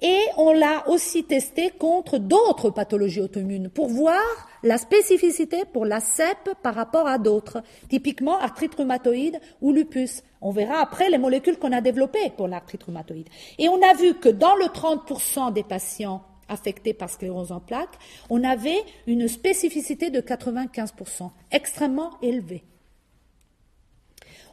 [0.01, 4.21] et on l'a aussi testé contre d'autres pathologies auto-immunes pour voir
[4.63, 10.23] la spécificité pour la CEP par rapport à d'autres, typiquement arthrite rhumatoïde ou lupus.
[10.43, 13.29] On verra après les molécules qu'on a développées pour l'arthrite rhumatoïde.
[13.59, 17.99] Et on a vu que dans le 30% des patients affectés par sclérose en plaques,
[18.29, 22.65] on avait une spécificité de 95%, extrêmement élevée.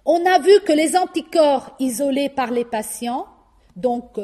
[0.05, 3.27] On a vu que les anticorps isolés par les patients,
[3.75, 4.19] donc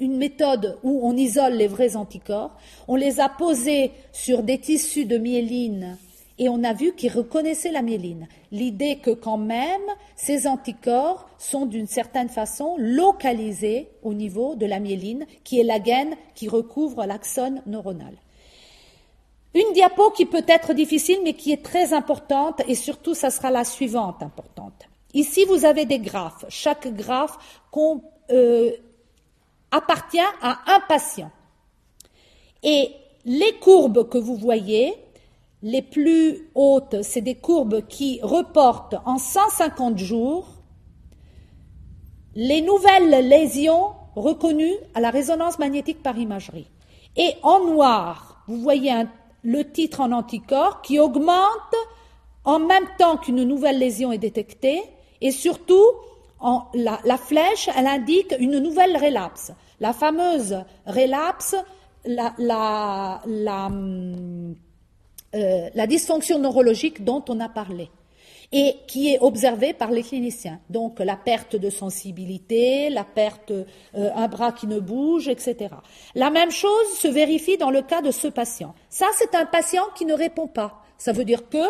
[0.00, 2.56] une méthode où on isole les vrais anticorps.
[2.88, 5.96] On les a posés sur des tissus de myéline
[6.40, 8.26] et on a vu qu'ils reconnaissaient la myéline.
[8.50, 9.82] L'idée que quand même
[10.16, 15.78] ces anticorps sont d'une certaine façon localisés au niveau de la myéline, qui est la
[15.78, 18.14] gaine qui recouvre l'axone neuronal.
[19.54, 23.50] Une diapo qui peut être difficile mais qui est très importante et surtout ça sera
[23.50, 24.88] la suivante importante.
[25.12, 26.46] Ici vous avez des graphes.
[26.48, 27.36] Chaque graphe
[28.30, 28.70] euh,
[29.70, 31.30] appartient à un patient.
[32.62, 32.92] Et
[33.24, 34.94] les courbes que vous voyez,
[35.62, 40.48] les plus hautes, c'est des courbes qui reportent en 150 jours
[42.34, 46.68] les nouvelles lésions reconnues à la résonance magnétique par imagerie.
[47.16, 48.92] Et en noir, vous voyez
[49.42, 51.74] le titre en anticorps qui augmente
[52.44, 54.82] en même temps qu'une nouvelle lésion est détectée
[55.20, 55.84] et surtout
[56.74, 59.52] la, flèche, elle indique une nouvelle relapse.
[59.80, 61.54] La fameuse relapse,
[62.04, 63.70] la, la,
[65.34, 67.90] euh, la dysfonction neurologique dont on a parlé
[68.52, 70.60] et qui est observée par les cliniciens.
[70.70, 73.64] Donc la perte de sensibilité, la perte euh,
[73.94, 75.74] un bras qui ne bouge, etc.
[76.14, 78.74] La même chose se vérifie dans le cas de ce patient.
[78.88, 80.82] Ça, c'est un patient qui ne répond pas.
[80.98, 81.64] Ça veut dire que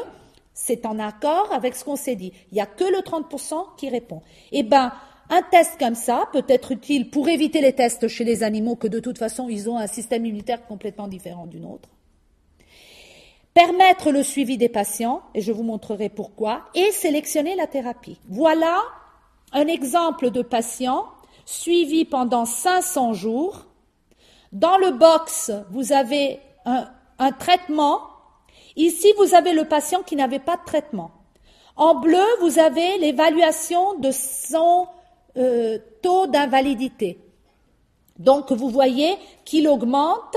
[0.63, 2.33] c'est en accord avec ce qu'on s'est dit.
[2.51, 4.23] Il n'y a que le 30% qui répond.
[4.53, 4.93] Eh ben,
[5.29, 8.89] un test comme ça peut être utile pour éviter les tests chez les animaux que
[8.89, 11.89] de toute façon ils ont un système immunitaire complètement différent d'une autre
[13.55, 18.19] permettre le suivi des patients, et je vous montrerai pourquoi, et sélectionner la thérapie.
[18.29, 18.81] Voilà
[19.53, 21.07] un exemple de patient
[21.45, 23.67] suivi pendant 500 jours.
[24.53, 28.03] Dans le box, vous avez un, traitement.
[28.77, 31.11] Ici, vous avez le patient qui n'avait pas de traitement.
[31.77, 34.87] En bleu, vous avez l'évaluation de son
[35.37, 37.18] euh, taux d'invalidité.
[38.18, 40.37] Donc, vous voyez qu'il augmente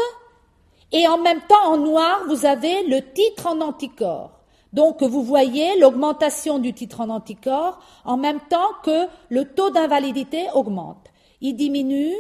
[0.93, 4.39] et en même temps, en noir, vous avez le titre en anticorps.
[4.73, 10.47] Donc, vous voyez l'augmentation du titre en anticorps en même temps que le taux d'invalidité
[10.53, 11.07] augmente.
[11.41, 12.15] Il diminue,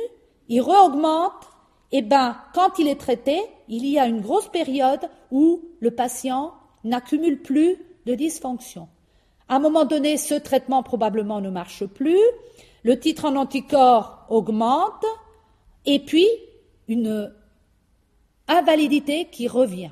[0.49, 1.49] il re-augmente.
[1.95, 3.39] Eh ben, quand il est traité,
[3.69, 7.77] il y a une grosse période où le patient n'accumule plus
[8.07, 8.89] de dysfonction.
[9.47, 12.19] À un moment donné, ce traitement probablement ne marche plus,
[12.81, 15.05] le titre en anticorps augmente,
[15.85, 16.27] et puis
[16.87, 17.31] une
[18.47, 19.91] invalidité qui revient.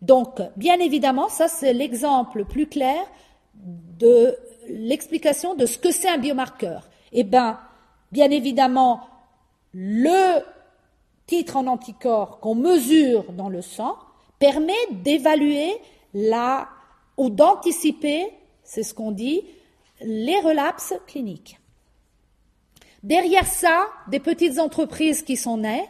[0.00, 3.02] Donc, bien évidemment, ça c'est l'exemple plus clair
[3.54, 4.34] de
[4.66, 6.88] l'explication de ce que c'est un biomarqueur.
[7.12, 7.60] Eh bien,
[8.12, 9.02] bien évidemment,
[9.74, 10.42] le
[11.30, 13.96] titre en anticorps qu'on mesure dans le sang
[14.40, 15.70] permet d'évaluer
[16.12, 16.68] la
[17.16, 18.26] ou d'anticiper,
[18.64, 19.44] c'est ce qu'on dit,
[20.00, 21.60] les relapses cliniques.
[23.04, 25.88] Derrière ça, des petites entreprises qui sont nées,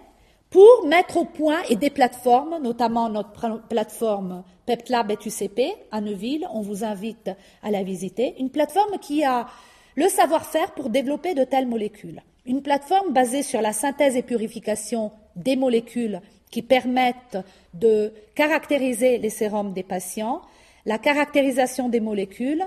[0.50, 5.60] pour mettre au point et des plateformes, notamment notre plateforme PepLab et UCP
[5.90, 6.46] à Neuville.
[6.52, 7.30] On vous invite
[7.62, 8.34] à la visiter.
[8.38, 9.46] Une plateforme qui a
[9.94, 12.20] le savoir-faire pour développer de telles molécules.
[12.46, 16.20] Une plateforme basée sur la synthèse et purification des molécules
[16.50, 17.38] qui permettent
[17.74, 20.42] de caractériser les sérums des patients,
[20.86, 22.64] la caractérisation des molécules,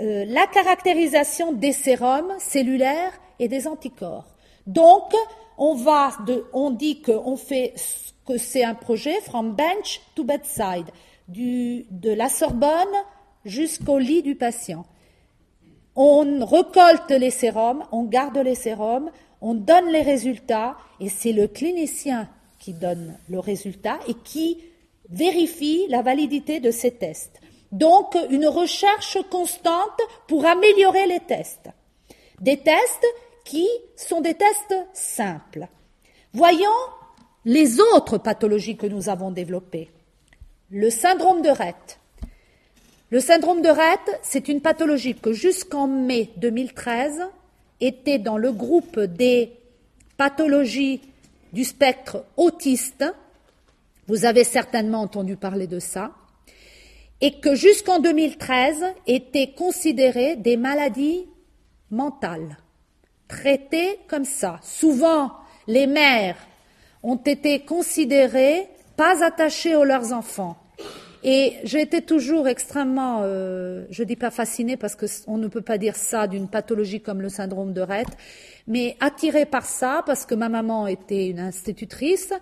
[0.00, 4.26] euh, la caractérisation des sérums cellulaires et des anticorps.
[4.66, 5.14] Donc,
[5.58, 7.36] on dit qu'on
[8.26, 10.86] que c'est un projet from bench to bedside,
[11.28, 12.94] de la Sorbonne
[13.44, 14.84] jusqu'au lit du patient.
[15.96, 21.48] On récolte les sérums, on garde les sérums, on donne les résultats et c'est le
[21.48, 22.28] clinicien
[22.58, 24.58] qui donne le résultat et qui
[25.08, 27.40] vérifie la validité de ces tests.
[27.72, 31.68] Donc, une recherche constante pour améliorer les tests.
[32.40, 33.06] Des tests
[33.44, 33.66] qui
[33.96, 35.68] sont des tests simples.
[36.32, 36.68] Voyons
[37.44, 39.90] les autres pathologies que nous avons développées.
[40.70, 42.00] Le syndrome de Rett.
[43.10, 47.22] Le syndrome de Rett, c'est une pathologie que jusqu'en mai 2013
[47.80, 49.52] était dans le groupe des
[50.16, 51.00] pathologies
[51.52, 53.04] du spectre autiste.
[54.08, 56.10] Vous avez certainement entendu parler de ça.
[57.20, 61.26] Et que jusqu'en 2013 était considérée des maladies
[61.92, 62.56] mentales
[63.28, 64.58] traités comme ça.
[64.62, 65.30] Souvent,
[65.68, 66.36] les mères
[67.04, 70.56] ont été considérées pas attachées aux leurs enfants.
[71.28, 75.76] Et j'ai été toujours extrêmement, euh, je dis pas fascinée parce qu'on ne peut pas
[75.76, 78.06] dire ça d'une pathologie comme le syndrome de Rett,
[78.68, 82.32] mais attirée par ça parce que ma maman était une institutrice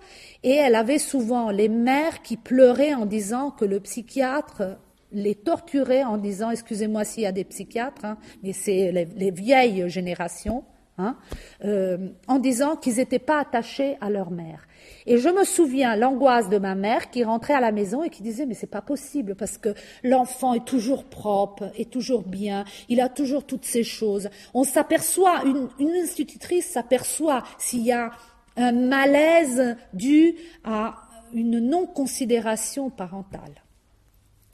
[0.43, 4.77] et elle avait souvent les mères qui pleuraient en disant que le psychiatre
[5.11, 9.89] les torturait en disant, excusez-moi s'il y a des psychiatres, hein, mais c'est les, vieilles
[9.89, 10.63] générations,
[10.99, 11.17] hein,
[11.63, 14.67] euh, en disant qu'ils n'étaient pas attachés à leur mère.
[15.07, 18.23] Et je me souviens l'angoisse de ma mère qui rentrait à la maison et qui
[18.23, 22.99] disait mais c'est pas possible parce que l'enfant est toujours propre, est toujours bien, il
[23.01, 24.29] a toujours toutes ces choses.
[24.53, 28.11] On s'aperçoit, une, institutrice s'aperçoit s'il y a
[28.57, 30.95] un malaise dû à
[31.33, 33.63] une non-considération parentale.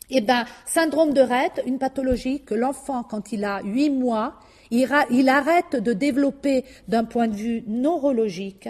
[0.10, 4.36] Eh bien, syndrome de Rett, une pathologie que l'enfant, quand il a huit mois,
[4.72, 8.70] il, arrête de développer d'un point de vue neurologique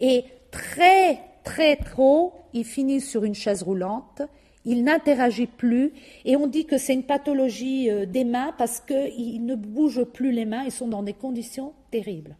[0.00, 4.22] et très, très trop, il finit sur une chaise roulante,
[4.64, 5.92] il n'interagit plus
[6.24, 10.30] et on dit que c'est une pathologie euh, des mains parce qu'il ne bouge plus
[10.30, 12.36] les mains, ils sont dans des conditions terribles.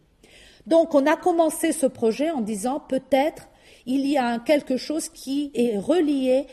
[0.65, 3.49] Donc on a commencé ce projet en disant peut-être
[3.85, 6.47] il y a quelque chose qui est relié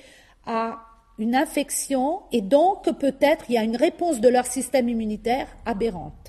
[0.44, 0.80] à
[1.18, 6.19] une infection et donc peut-être il y a une réponse de leur système immunitaire aberrante.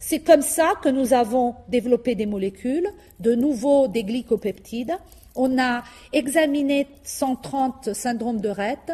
[0.00, 2.88] C'est comme ça que nous avons développé des molécules,
[3.18, 4.96] de nouveau des glycopeptides.
[5.34, 5.82] On a
[6.12, 8.92] examiné 130 syndromes de Rett,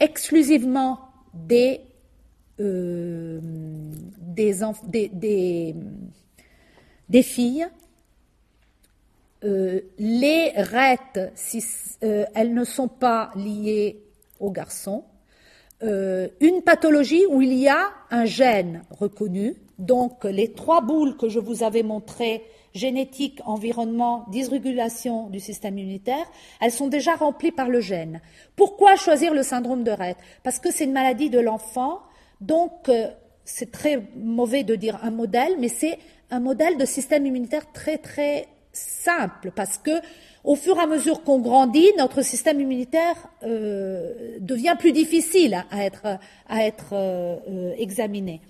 [0.00, 1.00] exclusivement
[1.34, 1.80] des,
[2.60, 3.40] euh,
[7.22, 7.66] filles.
[9.44, 11.62] Euh, les Rett, si,
[12.02, 14.02] euh, elles ne sont pas liées
[14.40, 15.04] aux garçons.
[15.82, 21.38] une pathologie où il y a un gène reconnu, donc les trois boules que je
[21.38, 22.42] vous avais montrées,
[22.74, 26.26] génétique, environnement, dysrégulation du système immunitaire,
[26.60, 28.20] elles sont déjà remplies par le gène.
[28.54, 30.16] Pourquoi choisir le syndrome de Rett?
[30.42, 32.00] Parce que c'est une maladie de l'enfant,
[32.40, 33.08] donc euh,
[33.44, 35.98] c'est très mauvais de dire un modèle, mais c'est
[36.30, 39.92] un modèle de système immunitaire très très simple, parce que
[40.44, 45.84] au fur et à mesure qu'on grandit, notre système immunitaire euh, devient plus difficile à
[45.84, 48.40] être, euh, examiné.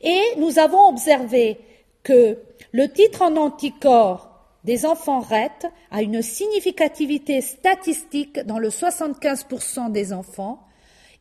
[0.00, 1.58] Et nous avons observé
[2.02, 2.38] que
[2.72, 4.30] le titre en anticorps
[4.64, 10.66] des enfants RET a une significativité statistique dans le 75% des enfants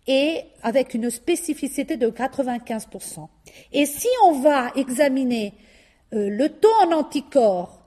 [0.08, 3.28] et avec une spécificité de 95%.
[3.74, 5.54] Et si on va examiner
[6.14, 7.79] euh, le taux en anticorps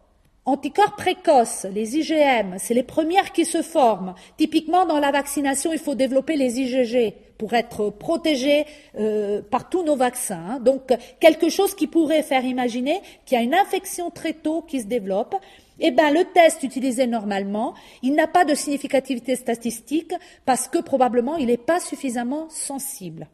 [0.44, 4.14] Anticorps précoces, les IgM, c'est les premières qui se forment.
[4.36, 8.66] Typiquement, dans la vaccination, il faut développer les IgG pour être protégé
[8.98, 10.42] euh, par tous nos vaccins.
[10.50, 10.58] Hein.
[10.58, 14.80] Donc, quelque chose qui pourrait faire imaginer qu'il y a une infection très tôt qui
[14.80, 15.36] se développe.
[15.78, 20.12] Eh bien, le test utilisé normalement, il n'a pas de significativité statistique
[20.44, 23.28] parce que probablement il n'est pas suffisamment sensible.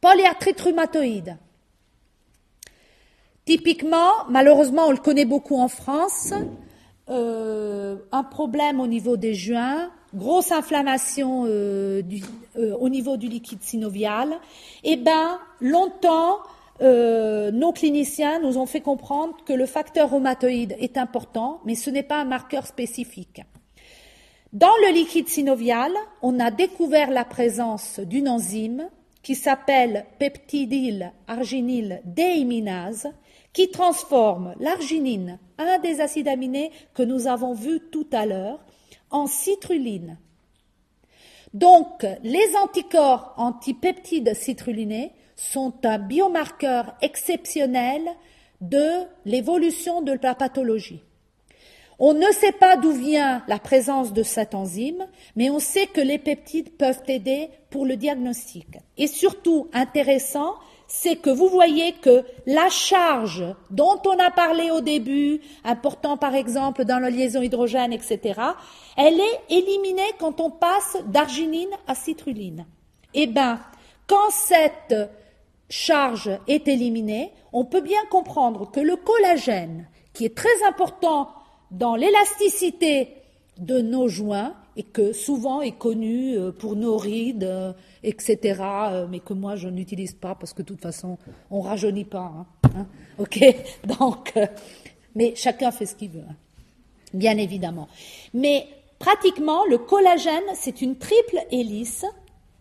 [0.00, 1.36] Polyarthrite rhumatoïde.
[3.50, 6.32] Typiquement, malheureusement, on le connaît beaucoup en France,
[7.08, 12.00] euh, un problème au niveau des joints, grosse inflammation euh,
[12.56, 14.38] euh, au niveau du liquide synovial.
[14.84, 16.38] Eh ben, longtemps,
[16.80, 22.04] nos cliniciens nous ont fait comprendre que le facteur rhumatoïde est important, mais ce n'est
[22.04, 23.42] pas un marqueur spécifique.
[24.52, 25.90] Dans le liquide synovial,
[26.22, 28.88] on a découvert la présence d'une enzyme
[29.24, 33.08] qui s'appelle peptidyl arginyl déiminase
[33.52, 38.60] qui transforme l'arginine, un des acides aminés que nous avons vu tout à l'heure,
[39.10, 40.18] en citruline.
[41.52, 48.02] Donc, les anticorps antipeptides citrulinés sont un biomarqueur exceptionnel
[48.60, 51.02] de l'évolution de la pathologie.
[51.98, 56.00] On ne sait pas d'où vient la présence de cette enzyme, mais on sait que
[56.00, 58.68] les peptides peuvent aider pour le diagnostic.
[58.96, 60.54] Et surtout, intéressant,
[60.92, 66.34] c'est que vous voyez que la charge dont on a parlé au début, important par
[66.34, 68.40] exemple dans la liaison hydrogène, etc.,
[68.96, 72.66] elle est éliminée quand on passe d'arginine à citruline.
[73.14, 73.60] Eh bien,
[74.08, 74.96] quand cette
[75.68, 81.30] charge est éliminée, on peut bien comprendre que le collagène, qui est très important
[81.70, 83.14] dans l'élasticité
[83.58, 89.06] de nos joints, et que souvent est connu euh, pour nos rides, euh, etc., euh,
[89.10, 91.18] mais que moi je n'utilise pas parce que de toute façon
[91.50, 92.32] on rajeunit pas.
[92.34, 92.46] Hein,
[92.76, 92.86] hein.
[93.18, 93.40] ok,
[93.98, 94.34] donc,
[95.14, 96.24] mais chacun fait ce qu'il veut,
[97.12, 97.88] bien évidemment.
[98.34, 98.66] Mais
[98.98, 102.04] pratiquement le collagène c'est une triple hélice.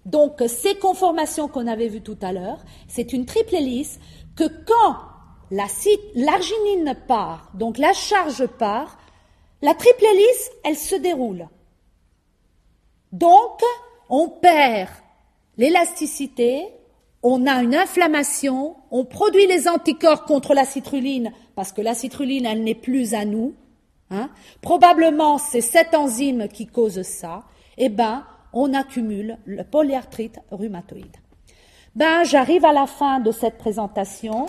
[0.06, 4.00] Donc ces conformations qu'on avait vues tout à l'heure, c'est une triple hélice
[4.36, 4.96] que quand
[5.52, 8.98] l'arginine part, donc la charge part,
[9.62, 11.48] la triple hélice, elle se déroule.
[13.12, 13.62] Donc,
[14.10, 14.90] on perd
[15.58, 16.68] l'élasticité,
[17.24, 22.46] on a une inflammation, on produit les anticorps contre la citruline parce que la citruline,
[22.46, 23.56] elle n'est plus à nous.
[24.10, 24.30] Hein.
[24.62, 27.44] Probablement, c'est cette enzyme qui cause ça.
[27.78, 31.18] Eh ben, on accumule le polyarthrite rhumatoïde.
[31.96, 34.48] Ben, j'arrive à la fin de cette présentation.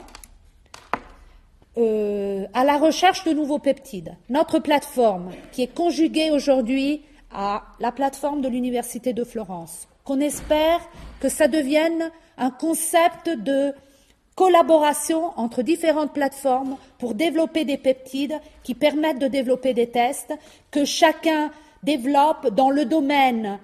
[1.78, 4.16] euh, à la recherche de nouveaux peptides.
[4.28, 7.02] Notre plateforme, qui est conjuguée aujourd'hui
[7.32, 10.80] à la plateforme de l'Université de Florence, qu'on espère
[11.20, 13.72] que ça devienne un concept de
[14.34, 20.32] collaboration entre différentes plateformes pour développer des peptides qui permettent de développer des tests,
[20.70, 21.50] que chacun
[21.82, 23.58] développe dans le domaine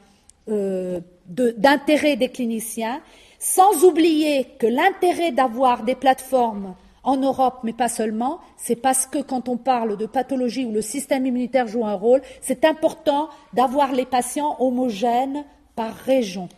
[0.49, 3.01] euh, d'intérêt des cliniciens,
[3.39, 6.75] sans oublier que l'intérêt d'avoir des plateformes
[7.07, 10.83] en Europe, mais pas seulement, c'est parce que quand on parle de pathologie où le
[10.83, 15.45] système immunitaire joue un rôle, c'est important d'avoir les patients homogènes
[15.77, 16.49] par région.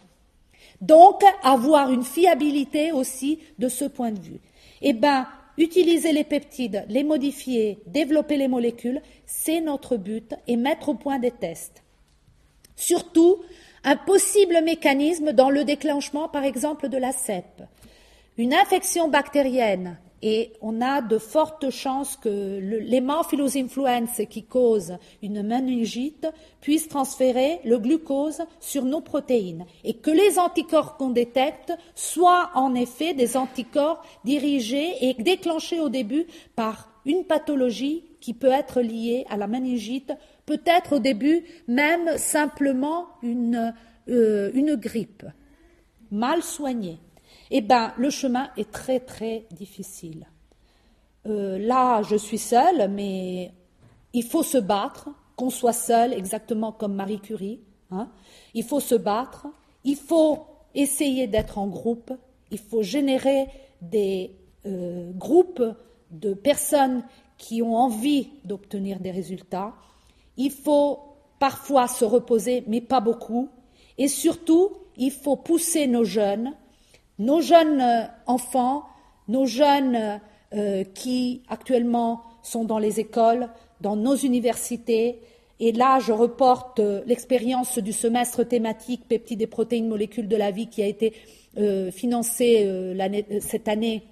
[0.81, 4.41] Donc, avoir une fiabilité aussi de ce point de vue.
[4.81, 5.29] Eh bien,
[5.59, 11.19] utiliser les peptides, les modifier, développer les molécules, c'est notre but et mettre au point
[11.19, 11.83] des tests.
[12.75, 13.43] Surtout,
[13.85, 17.63] un possible mécanisme dans le déclenchement, par exemple, de la CEP.
[18.39, 25.43] Une infection bactérienne et on a de fortes chances que l'hémophilus influenza qui cause une
[25.43, 26.27] meningite
[26.61, 29.65] puisse transférer le glucose sur nos protéines.
[29.85, 35.89] Et que les anticorps qu'on détecte soient en effet des anticorps dirigés et déclenchés au
[35.89, 40.13] début par une pathologie qui peut être liée à la meningite,
[40.47, 43.73] peut-être au début même simplement une,
[44.09, 45.25] euh, une grippe.
[46.11, 46.99] Mal soignée
[47.51, 50.27] eh bien, le chemin est très, très difficile.
[51.27, 53.53] Euh, là, je suis seule, mais
[54.13, 57.61] il faut se battre, qu'on soit seul, exactement comme Marie Curie.
[57.91, 58.09] Hein.
[58.55, 59.47] Il faut se battre,
[59.85, 62.13] il faut essayer d'être en groupe,
[62.51, 63.47] il faut générer
[63.81, 64.33] des
[64.67, 65.63] euh, groupes
[66.11, 67.05] de personnes
[67.37, 69.75] qui ont envie d'obtenir des résultats.
[70.37, 71.01] Il faut
[71.39, 73.49] parfois se reposer, mais pas beaucoup.
[73.97, 76.55] Et surtout, il faut pousser nos jeunes
[77.19, 78.85] nos jeunes euh, enfants,
[79.29, 80.21] nos jeunes
[80.55, 83.49] euh, qui actuellement sont dans les écoles,
[83.81, 85.21] dans nos universités,
[85.61, 90.51] et là je reporte euh, l'expérience du semestre thématique peptides et protéines molécules de la
[90.51, 91.13] vie qui a été
[91.91, 92.95] financé
[93.41, 94.05] cette année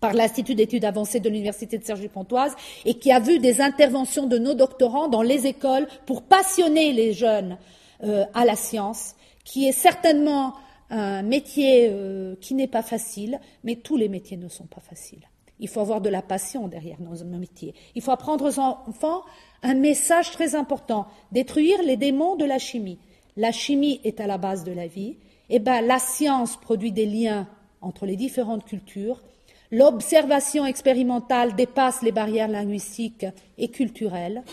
[0.00, 2.54] par l'Institut d'études avancées de l'Université de Cergy-Pontoise
[2.86, 7.12] et qui a vu des interventions de nos doctorants dans les écoles pour passionner les
[7.12, 7.58] jeunes
[8.00, 10.54] à la science, qui est certainement
[10.90, 15.28] un métier euh, qui n'est pas facile, mais tous les métiers ne sont pas faciles.
[15.60, 17.74] Il faut avoir de la passion derrière nos métiers.
[17.94, 19.22] Il faut apprendre aux enfants
[19.62, 22.98] un message très important détruire les démons de la chimie.
[23.36, 25.16] La chimie est à la base de la vie.
[25.50, 27.48] Eh ben, la science produit des liens
[27.80, 29.22] entre les différentes cultures.
[29.70, 33.26] L'observation expérimentale dépasse les barrières linguistiques
[33.58, 34.44] et culturelles.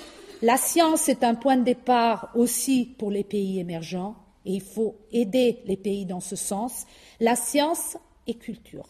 [0.41, 4.15] La science est un point de départ aussi pour les pays émergents
[4.45, 6.85] et il faut aider les pays dans ce sens,
[7.19, 8.87] la science et culture.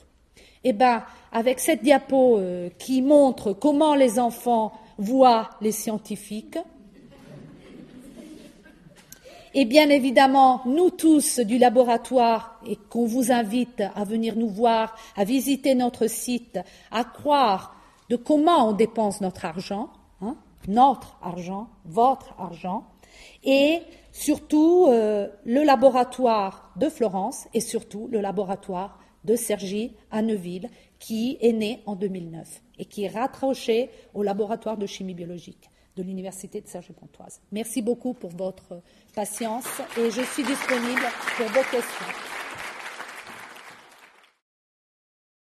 [0.64, 6.58] Eh bien, avec cette diapo euh, qui montre comment les enfants voient les scientifiques,
[9.58, 14.98] et bien évidemment, nous tous du laboratoire, et qu'on vous invite à venir nous voir,
[15.16, 16.60] à visiter notre site,
[16.92, 17.74] à croire
[18.10, 19.90] de comment on dépense notre argent,
[20.22, 20.36] hein,
[20.68, 22.84] notre argent, votre argent,
[23.46, 23.80] et
[24.16, 31.38] surtout euh, le laboratoire de Florence et surtout le laboratoire de Sergi à Neuville, qui
[31.42, 36.62] est né en 2009 et qui est rattaché au laboratoire de chimie biologique de l'Université
[36.62, 37.42] de Sergi-Pontoise.
[37.52, 38.82] Merci beaucoup pour votre
[39.14, 41.02] patience et je suis disponible
[41.38, 42.45] pour vos questions.